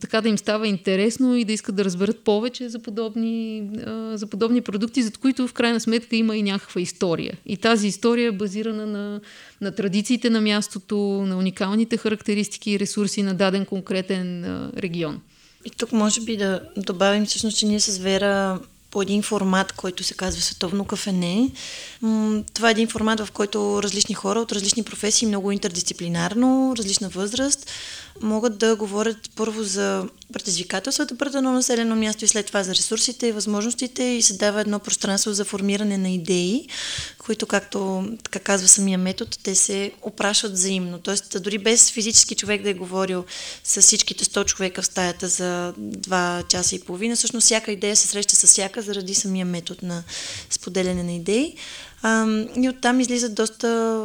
така 0.00 0.20
да 0.20 0.28
им 0.28 0.38
става 0.38 0.68
интересно 0.68 1.36
и 1.36 1.44
да 1.44 1.52
искат 1.52 1.74
да 1.74 1.84
разберат 1.84 2.24
повече 2.24 2.68
за 2.68 2.78
подобни, 2.78 3.62
а, 3.86 4.16
за 4.16 4.26
подобни 4.26 4.60
продукти, 4.60 5.02
за 5.02 5.12
които 5.12 5.48
в 5.48 5.52
крайна 5.52 5.80
сметка 5.80 6.16
има 6.16 6.36
и 6.36 6.42
някаква 6.42 6.80
история. 6.80 7.38
И 7.46 7.56
тази 7.56 7.88
история 7.88 8.28
е 8.28 8.32
базирана 8.32 8.86
на, 8.86 9.20
на 9.60 9.72
традициите 9.72 10.30
на 10.30 10.40
мястото, 10.40 10.96
на 11.26 11.38
уникалните 11.38 11.96
характеристики 11.96 12.70
и 12.70 12.78
ресурси 12.78 13.22
на 13.22 13.34
даден 13.34 13.64
конкретен 13.64 14.44
а, 14.44 14.72
регион. 14.76 15.20
И 15.64 15.70
тук 15.70 15.92
може 15.92 16.20
би 16.20 16.36
да 16.36 16.60
добавим 16.76 17.26
всъщност, 17.26 17.58
че 17.58 17.66
ние 17.66 17.80
с 17.80 17.98
Вера 17.98 18.60
по 18.90 19.02
един 19.02 19.22
формат, 19.22 19.72
който 19.72 20.04
се 20.04 20.14
казва 20.14 20.42
Световно 20.42 20.84
кафене. 20.84 21.50
Това 22.54 22.68
е 22.68 22.70
един 22.70 22.88
формат, 22.88 23.20
в 23.20 23.32
който 23.32 23.82
различни 23.82 24.14
хора 24.14 24.40
от 24.40 24.52
различни 24.52 24.82
професии, 24.82 25.28
много 25.28 25.52
интердисциплинарно, 25.52 26.74
различна 26.78 27.08
възраст, 27.08 27.70
могат 28.22 28.58
да 28.58 28.76
говорят 28.76 29.16
първо 29.36 29.62
за 29.62 30.08
предизвикателствата 30.32 31.18
пред 31.18 31.34
едно 31.34 31.52
населено 31.52 31.96
място 31.96 32.24
и 32.24 32.28
след 32.28 32.46
това 32.46 32.62
за 32.62 32.74
ресурсите 32.74 33.26
и 33.26 33.32
възможностите 33.32 34.02
и 34.02 34.22
се 34.22 34.36
дава 34.36 34.60
едно 34.60 34.78
пространство 34.78 35.32
за 35.32 35.44
формиране 35.44 35.98
на 35.98 36.10
идеи, 36.10 36.68
които, 37.26 37.46
както 37.46 38.08
така 38.22 38.38
казва 38.38 38.68
самия 38.68 38.98
метод, 38.98 39.30
те 39.42 39.54
се 39.54 39.92
опрашват 40.02 40.52
взаимно. 40.52 40.98
Тоест, 40.98 41.42
дори 41.42 41.58
без 41.58 41.90
физически 41.90 42.34
човек 42.34 42.62
да 42.62 42.70
е 42.70 42.74
говорил 42.74 43.24
с 43.64 43.82
всичките 43.82 44.24
100 44.24 44.44
човека 44.44 44.82
в 44.82 44.86
стаята 44.86 45.28
за 45.28 45.74
2 45.78 46.46
часа 46.46 46.74
и 46.76 46.80
половина, 46.80 47.16
всъщност 47.16 47.44
всяка 47.44 47.72
идея 47.72 47.96
се 47.96 48.08
среща 48.08 48.36
с 48.36 48.46
всяка 48.46 48.82
заради 48.82 49.14
самия 49.14 49.46
метод 49.46 49.80
на 49.82 50.04
споделяне 50.50 51.02
на 51.02 51.12
идеи. 51.12 51.56
А, 52.02 52.26
и 52.56 52.68
оттам 52.68 53.00
излизат 53.00 53.34
доста 53.34 54.02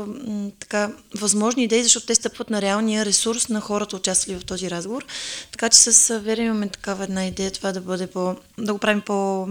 така, 0.60 0.92
възможни 1.16 1.64
идеи, 1.64 1.84
защото 1.84 2.06
те 2.06 2.16
стъпват 2.16 2.50
на 2.50 2.62
реалния 2.62 3.06
ресурс 3.06 3.50
на 3.50 3.62
хората, 3.62 3.96
участвали 3.96 4.40
в 4.40 4.46
този 4.46 4.72
разговор. 4.72 5.06
Така 5.52 5.70
че 5.70 5.78
с 5.78 6.20
Вера 6.20 6.42
имаме 6.42 6.68
такава 6.68 7.04
една 7.04 7.26
идея, 7.26 7.52
това 7.52 7.72
да 7.72 7.82
бъде 7.82 8.08
по, 8.08 8.36
да 8.58 8.74
го 8.74 8.80
правим 8.80 9.02
по, 9.02 9.48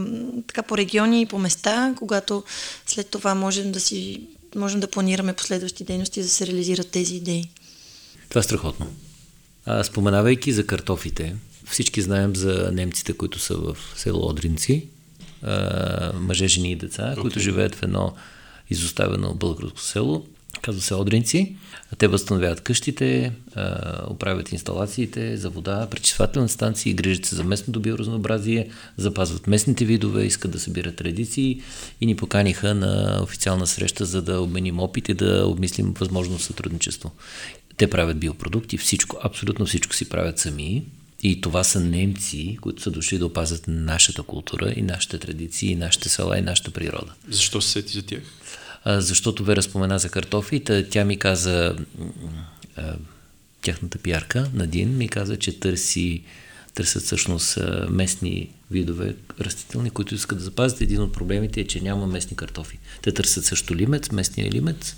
така, 0.47 0.63
по 0.63 0.79
региони 0.79 1.23
и 1.23 1.27
по 1.27 1.39
места, 1.39 1.95
когато 1.99 2.45
след 2.87 3.09
това 3.09 3.35
можем 3.35 3.73
да 3.73 3.81
си 3.81 4.21
можем 4.55 4.81
да 4.81 4.87
планираме 4.87 5.33
последващи 5.33 5.85
дейности, 5.85 6.23
за 6.23 6.29
да 6.29 6.33
се 6.33 6.47
реализират 6.47 6.89
тези 6.89 7.17
идеи. 7.17 7.51
Това 8.29 8.39
е 8.39 8.43
страхотно. 8.43 8.87
А, 9.67 9.85
споменавайки 9.85 10.53
за 10.53 10.67
картофите, 10.67 11.37
всички 11.71 12.03
знаем 12.03 12.37
за 12.37 12.71
немците, 12.73 13.13
които 13.13 13.39
са 13.39 13.55
в 13.57 13.77
село 13.97 14.29
Одринци, 14.29 14.89
а, 15.43 16.13
мъже, 16.15 16.49
жени 16.49 16.73
и 16.73 16.77
деца, 16.77 17.15
okay. 17.17 17.21
които 17.21 17.41
живеят 17.41 17.75
в 17.75 17.83
едно 17.83 18.13
изоставено 18.71 19.35
българско 19.35 19.81
село, 19.81 20.27
казва 20.63 20.83
се 20.83 20.95
Одринци. 20.95 21.57
Те 21.99 22.09
възстановяват 22.09 22.61
къщите, 22.61 23.33
оправят 24.09 24.53
инсталациите 24.53 25.37
за 25.37 25.51
вода, 25.51 25.89
пречиствателни 25.91 26.49
станции, 26.49 26.95
грижат 26.95 27.25
се 27.25 27.37
за 27.37 27.45
местното 27.45 27.81
биоразнообразие, 27.81 28.71
запазват 28.97 29.47
местните 29.47 29.85
видове, 29.85 30.25
искат 30.25 30.51
да 30.51 30.61
събират 30.61 30.97
традиции 30.97 31.61
и 32.01 32.07
ни 32.07 32.17
поканиха 32.17 32.75
на 32.75 33.21
официална 33.23 33.67
среща, 33.67 34.05
за 34.05 34.23
да 34.23 34.41
обменим 34.41 34.81
опит 34.81 35.09
и 35.09 35.15
да 35.15 35.47
обмислим 35.47 35.93
възможно 35.93 36.39
сътрудничество. 36.39 37.11
Те 37.77 37.91
правят 37.91 38.19
биопродукти, 38.19 38.79
всичко, 38.79 39.17
абсолютно 39.23 39.67
всичко 39.67 39.95
си 39.95 40.09
правят 40.09 40.39
сами. 40.39 40.85
И 41.23 41.41
това 41.41 41.65
са 41.65 41.81
немци, 41.81 42.59
които 42.61 42.83
са 42.83 42.91
дошли 42.91 43.19
да 43.19 43.27
опазят 43.27 43.65
нашата 43.69 44.23
култура 44.23 44.73
и 44.77 44.83
нашите 44.83 45.19
традиции, 45.19 45.71
и 45.71 45.77
нашите 45.77 46.09
села, 46.09 46.39
и 46.39 46.43
нашата 46.43 46.71
природа. 46.71 47.13
Защо 47.29 47.61
се 47.61 47.71
сети 47.71 47.93
за 47.93 48.03
тях? 48.03 48.23
А, 48.85 49.01
защото 49.01 49.45
Вера 49.45 49.63
спомена 49.63 49.99
за 49.99 50.09
картофи, 50.09 50.65
тя 50.91 51.05
ми 51.05 51.17
каза, 51.17 51.77
а, 52.77 52.97
тяхната 53.63 53.99
пиарка, 53.99 54.51
Надин, 54.55 54.97
ми 54.97 55.09
каза, 55.09 55.37
че 55.37 55.61
търси, 55.61 56.23
търсят 56.75 57.03
всъщност 57.03 57.59
местни 57.91 58.49
видове 58.71 59.17
растителни, 59.41 59.91
които 59.91 60.15
искат 60.15 60.39
да 60.39 60.45
запазят. 60.45 60.81
Един 60.81 61.03
от 61.03 61.13
проблемите 61.13 61.61
е, 61.61 61.67
че 61.67 61.81
няма 61.81 62.07
местни 62.07 62.37
картофи. 62.37 62.79
Те 63.03 63.13
търсят 63.13 63.45
също 63.45 63.77
лимец, 63.77 64.11
местния 64.11 64.51
лимец, 64.53 64.97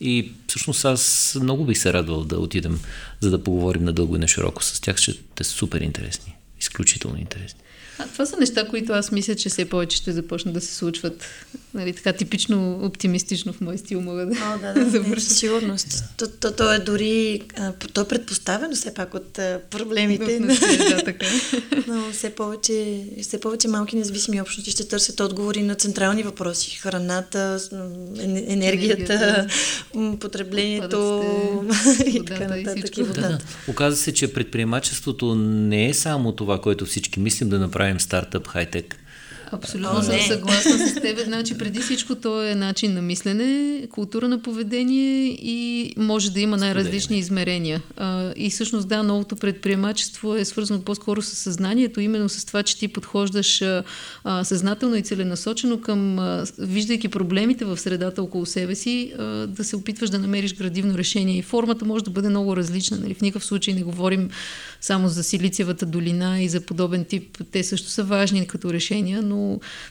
и 0.00 0.32
всъщност 0.46 0.84
аз 0.84 1.36
много 1.42 1.64
бих 1.64 1.78
се 1.78 1.92
радвал 1.92 2.24
да 2.24 2.38
отидем, 2.38 2.80
за 3.20 3.30
да 3.30 3.44
поговорим 3.44 3.84
надълго 3.84 4.16
и 4.16 4.18
на 4.18 4.28
широко 4.28 4.64
с 4.64 4.80
тях, 4.80 4.96
ще 4.96 5.14
те 5.34 5.44
супер 5.44 5.80
интересни. 5.80 6.36
Изключително 6.60 7.18
интересни. 7.18 7.60
А, 8.00 8.06
това 8.12 8.26
са 8.26 8.36
неща, 8.36 8.68
които 8.68 8.92
аз 8.92 9.12
мисля, 9.12 9.34
че 9.34 9.48
все 9.48 9.64
повече 9.64 9.96
ще 9.96 10.12
започнат 10.12 10.54
да 10.54 10.60
се 10.60 10.74
случват. 10.74 11.24
Нали, 11.74 11.92
така 11.92 12.12
типично 12.12 12.80
оптимистично 12.82 13.52
в 13.52 13.60
мой 13.60 13.78
стил 13.78 14.00
мога 14.00 14.26
да, 14.26 14.32
О, 14.32 14.58
да, 14.58 14.84
да, 14.84 15.00
да 15.00 15.20
със 15.20 15.38
сигурност. 15.38 16.04
То, 16.16 16.26
то, 16.28 16.52
то, 16.52 16.72
е 16.72 16.78
дори, 16.78 17.42
то 17.92 18.00
е 18.00 18.08
предпоставено 18.08 18.74
все 18.74 18.94
пак 18.94 19.14
от 19.14 19.32
проблемите. 19.70 20.38
да, 20.38 21.02
така. 21.04 21.26
Но 21.86 22.12
все 22.12 22.30
повече, 22.30 23.04
все 23.22 23.40
повече 23.40 23.68
малки 23.68 23.96
независими 23.96 24.40
общности 24.40 24.70
ще 24.70 24.88
търсят 24.88 25.20
отговори 25.20 25.62
на 25.62 25.74
централни 25.74 26.22
въпроси. 26.22 26.78
Храната, 26.78 27.58
енергията, 28.18 28.52
енергията 28.52 29.46
потреблението 30.20 31.22
и 32.06 32.24
така 32.24 32.48
нататък. 32.48 32.96
И 32.96 33.02
водата. 33.02 33.20
Да, 33.20 33.28
да. 33.28 33.38
Оказва 33.68 33.96
се, 33.96 34.14
че 34.14 34.32
предприемачеството 34.32 35.34
не 35.34 35.88
е 35.88 35.94
само 35.94 36.32
това, 36.32 36.60
което 36.60 36.86
всички 36.86 37.20
мислим 37.20 37.48
да 37.48 37.58
направим 37.58 37.89
стартъп 37.98 38.46
хай-тек. 38.46 38.96
Абсолютно 39.52 40.02
съм 40.02 40.20
съгласна 40.20 40.88
с 40.88 40.94
теб. 40.94 41.18
Значи, 41.24 41.58
преди 41.58 41.80
всичко 41.80 42.14
то 42.14 42.42
е 42.42 42.54
начин 42.54 42.94
на 42.94 43.02
мислене, 43.02 43.82
култура 43.90 44.28
на 44.28 44.42
поведение 44.42 45.26
и 45.26 45.92
може 45.96 46.30
да 46.30 46.40
има 46.40 46.56
най-различни 46.56 47.18
измерения. 47.18 47.82
А, 47.96 48.32
и 48.36 48.50
всъщност, 48.50 48.88
да, 48.88 49.02
новото 49.02 49.36
предприемачество 49.36 50.36
е 50.36 50.44
свързано 50.44 50.80
по-скоро 50.80 51.22
с 51.22 51.26
съзнанието, 51.26 52.00
именно 52.00 52.28
с 52.28 52.44
това, 52.44 52.62
че 52.62 52.78
ти 52.78 52.88
подхождаш 52.88 53.62
а, 53.62 53.84
съзнателно 54.44 54.96
и 54.96 55.02
целенасочено 55.02 55.80
към, 55.80 56.18
а, 56.18 56.44
виждайки 56.58 57.08
проблемите 57.08 57.64
в 57.64 57.78
средата 57.78 58.22
около 58.22 58.46
себе 58.46 58.74
си, 58.74 59.12
а, 59.18 59.24
да 59.46 59.64
се 59.64 59.76
опитваш 59.76 60.10
да 60.10 60.18
намериш 60.18 60.54
градивно 60.54 60.98
решение. 60.98 61.38
И 61.38 61.42
формата 61.42 61.84
може 61.84 62.04
да 62.04 62.10
бъде 62.10 62.28
много 62.28 62.56
различна. 62.56 62.98
Нали? 62.98 63.14
В 63.14 63.20
никакъв 63.20 63.44
случай 63.44 63.74
не 63.74 63.82
говорим 63.82 64.30
само 64.80 65.08
за 65.08 65.22
Силициевата 65.22 65.86
долина 65.86 66.42
и 66.42 66.48
за 66.48 66.60
подобен 66.60 67.04
тип. 67.04 67.38
Те 67.52 67.64
също 67.64 67.88
са 67.88 68.04
важни 68.04 68.46
като 68.46 68.72
решения, 68.72 69.22
но 69.22 69.39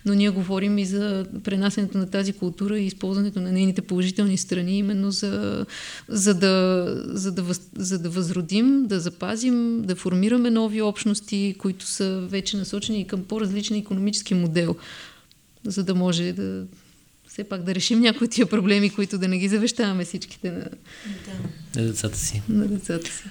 но, 0.05 0.13
ние 0.13 0.29
говорим 0.29 0.77
и 0.77 0.85
за 0.85 1.25
пренасенето 1.43 1.97
на 1.97 2.09
тази 2.09 2.33
култура 2.33 2.79
и 2.79 2.85
използването 2.85 3.41
на 3.41 3.51
нейните 3.51 3.81
положителни 3.81 4.37
страни, 4.37 4.77
именно 4.77 5.11
за, 5.11 5.65
за, 6.07 6.33
да, 6.33 6.85
за, 7.05 7.31
да, 7.31 7.41
въз, 7.41 7.61
за 7.75 7.99
да 7.99 8.09
възродим, 8.09 8.87
да 8.87 8.99
запазим, 8.99 9.81
да 9.81 9.95
формираме 9.95 10.49
нови 10.49 10.81
общности, 10.81 11.55
които 11.57 11.85
са 11.85 12.21
вече 12.21 12.57
насочени 12.57 13.07
към 13.07 13.23
по-различен 13.23 13.77
економически 13.77 14.33
модел, 14.33 14.75
за 15.65 15.83
да 15.83 15.95
може 15.95 16.33
да 16.33 16.65
все 17.27 17.43
пак 17.43 17.63
да 17.63 17.75
решим 17.75 17.99
някои 17.99 18.25
от 18.25 18.31
тия 18.31 18.49
проблеми, 18.49 18.89
които 18.89 19.17
да 19.17 19.27
не 19.27 19.37
ги 19.37 19.47
завещаваме 19.47 20.05
всичките 20.05 20.51
на, 20.51 20.59
да. 20.59 21.81
на 21.81 21.87
децата 21.87 22.17
си. 22.17 22.41
На 22.49 22.67
децата 22.67 23.11
си. 23.11 23.23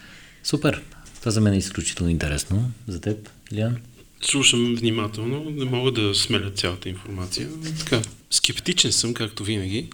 Супер! 0.44 0.82
Това 1.20 1.30
за 1.30 1.40
мен 1.40 1.52
е 1.52 1.56
изключително 1.58 2.10
интересно. 2.10 2.70
За 2.86 3.00
теб, 3.00 3.30
Илян? 3.52 3.76
Слушам 4.22 4.74
внимателно, 4.74 5.50
не 5.50 5.64
мога 5.64 5.92
да 5.92 6.14
смеля 6.14 6.50
цялата 6.50 6.88
информация. 6.88 7.48
Така, 7.78 8.02
скептичен 8.30 8.92
съм, 8.92 9.14
както 9.14 9.44
винаги. 9.44 9.86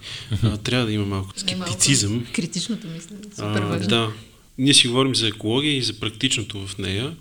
А, 0.43 0.57
трябва 0.57 0.85
да 0.85 0.91
има 0.91 1.05
малко 1.05 1.33
скептицизъм. 1.35 2.11
Малко 2.11 2.31
критичното 2.33 2.87
мислене. 2.87 3.21
Супер 3.35 3.61
а, 3.61 3.65
важно. 3.65 3.87
Да. 3.87 4.11
Ние 4.57 4.73
си 4.73 4.87
говорим 4.87 5.15
за 5.15 5.27
екология 5.27 5.77
и 5.77 5.81
за 5.81 5.99
практичното 5.99 6.67
в 6.67 6.77
нея. 6.77 7.15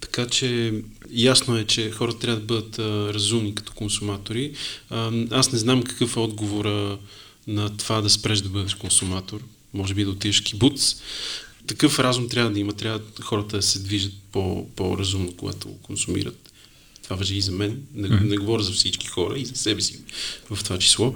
Така 0.00 0.26
че 0.26 0.72
ясно 1.10 1.56
е, 1.56 1.64
че 1.64 1.90
хората 1.90 2.18
трябва 2.18 2.40
да 2.40 2.46
бъдат 2.46 2.78
а, 2.78 3.14
разумни 3.14 3.54
като 3.54 3.72
консуматори. 3.72 4.52
А, 4.90 5.12
аз 5.30 5.52
не 5.52 5.58
знам 5.58 5.82
какъв 5.82 6.16
е 6.16 6.20
отговора 6.20 6.98
на 7.46 7.76
това 7.76 8.00
да 8.00 8.10
спреш 8.10 8.40
да 8.40 8.48
бъдеш 8.48 8.74
консуматор. 8.74 9.40
Може 9.74 9.94
би 9.94 10.04
да 10.04 10.10
отидеш 10.10 10.40
кибуц, 10.40 10.96
такъв 11.66 11.98
разум 11.98 12.28
трябва 12.28 12.50
да 12.50 12.60
има. 12.60 12.72
Трябва 12.72 13.00
хората 13.22 13.56
да 13.56 13.62
се 13.62 13.78
движат 13.78 14.12
по, 14.32 14.68
по-разумно, 14.76 15.32
когато 15.36 15.68
консумират. 15.68 16.52
Това 17.02 17.16
въжи 17.16 17.36
и 17.36 17.40
за 17.40 17.52
мен. 17.52 17.82
Не, 17.94 18.08
не 18.08 18.36
говоря 18.36 18.62
за 18.62 18.72
всички 18.72 19.06
хора 19.06 19.38
и 19.38 19.44
за 19.44 19.54
себе 19.56 19.80
си 19.80 19.98
в 20.50 20.64
това 20.64 20.78
число. 20.78 21.14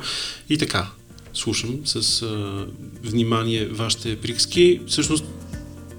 И 0.48 0.58
така, 0.58 0.90
слушам 1.34 1.80
с 1.84 2.22
а, 2.22 2.66
внимание 3.02 3.66
вашите 3.66 4.20
приказки. 4.20 4.80
Всъщност, 4.86 5.24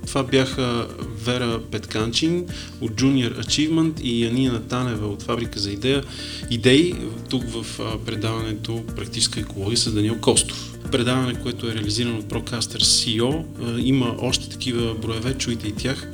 това 0.07 0.23
бяха 0.23 0.87
Вера 1.23 1.61
Петканчин 1.71 2.45
от 2.81 2.91
Junior 2.91 3.45
Achievement 3.45 4.01
и 4.01 4.23
Янина 4.23 4.61
Танева 4.61 5.07
от 5.07 5.23
Фабрика 5.23 5.59
за 5.59 5.71
идея. 5.71 6.03
идеи 6.49 6.95
тук 7.29 7.43
в 7.43 7.65
предаването 8.05 8.83
Практическа 8.95 9.39
екология 9.39 9.77
с 9.77 9.93
Даниел 9.93 10.17
Костов 10.21 10.69
предаване, 10.91 11.33
което 11.33 11.67
е 11.67 11.73
реализирано 11.73 12.17
от 12.17 12.25
Procaster 12.25 12.79
CEO. 12.79 13.43
Има 13.79 14.15
още 14.19 14.49
такива 14.49 14.95
броеве, 14.95 15.33
чуйте 15.33 15.67
и 15.67 15.71
тях, 15.71 16.07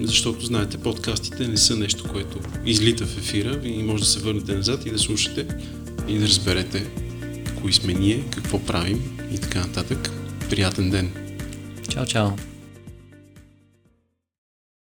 защото 0.00 0.46
знаете, 0.46 0.78
подкастите 0.78 1.48
не 1.48 1.56
са 1.56 1.76
нещо, 1.76 2.04
което 2.12 2.38
излита 2.66 3.06
в 3.06 3.18
ефира 3.18 3.60
и 3.64 3.82
може 3.82 4.02
да 4.02 4.08
се 4.08 4.20
върнете 4.20 4.54
назад 4.54 4.86
и 4.86 4.90
да 4.90 4.98
слушате 4.98 5.46
и 6.08 6.18
да 6.18 6.26
разберете 6.26 6.86
кои 7.60 7.72
сме 7.72 7.92
ние, 7.92 8.24
какво 8.30 8.58
правим 8.58 9.18
и 9.34 9.38
така 9.38 9.60
нататък. 9.60 10.10
Приятен 10.50 10.90
ден! 10.90 11.12
Чао, 11.88 12.06
чао! 12.06 12.51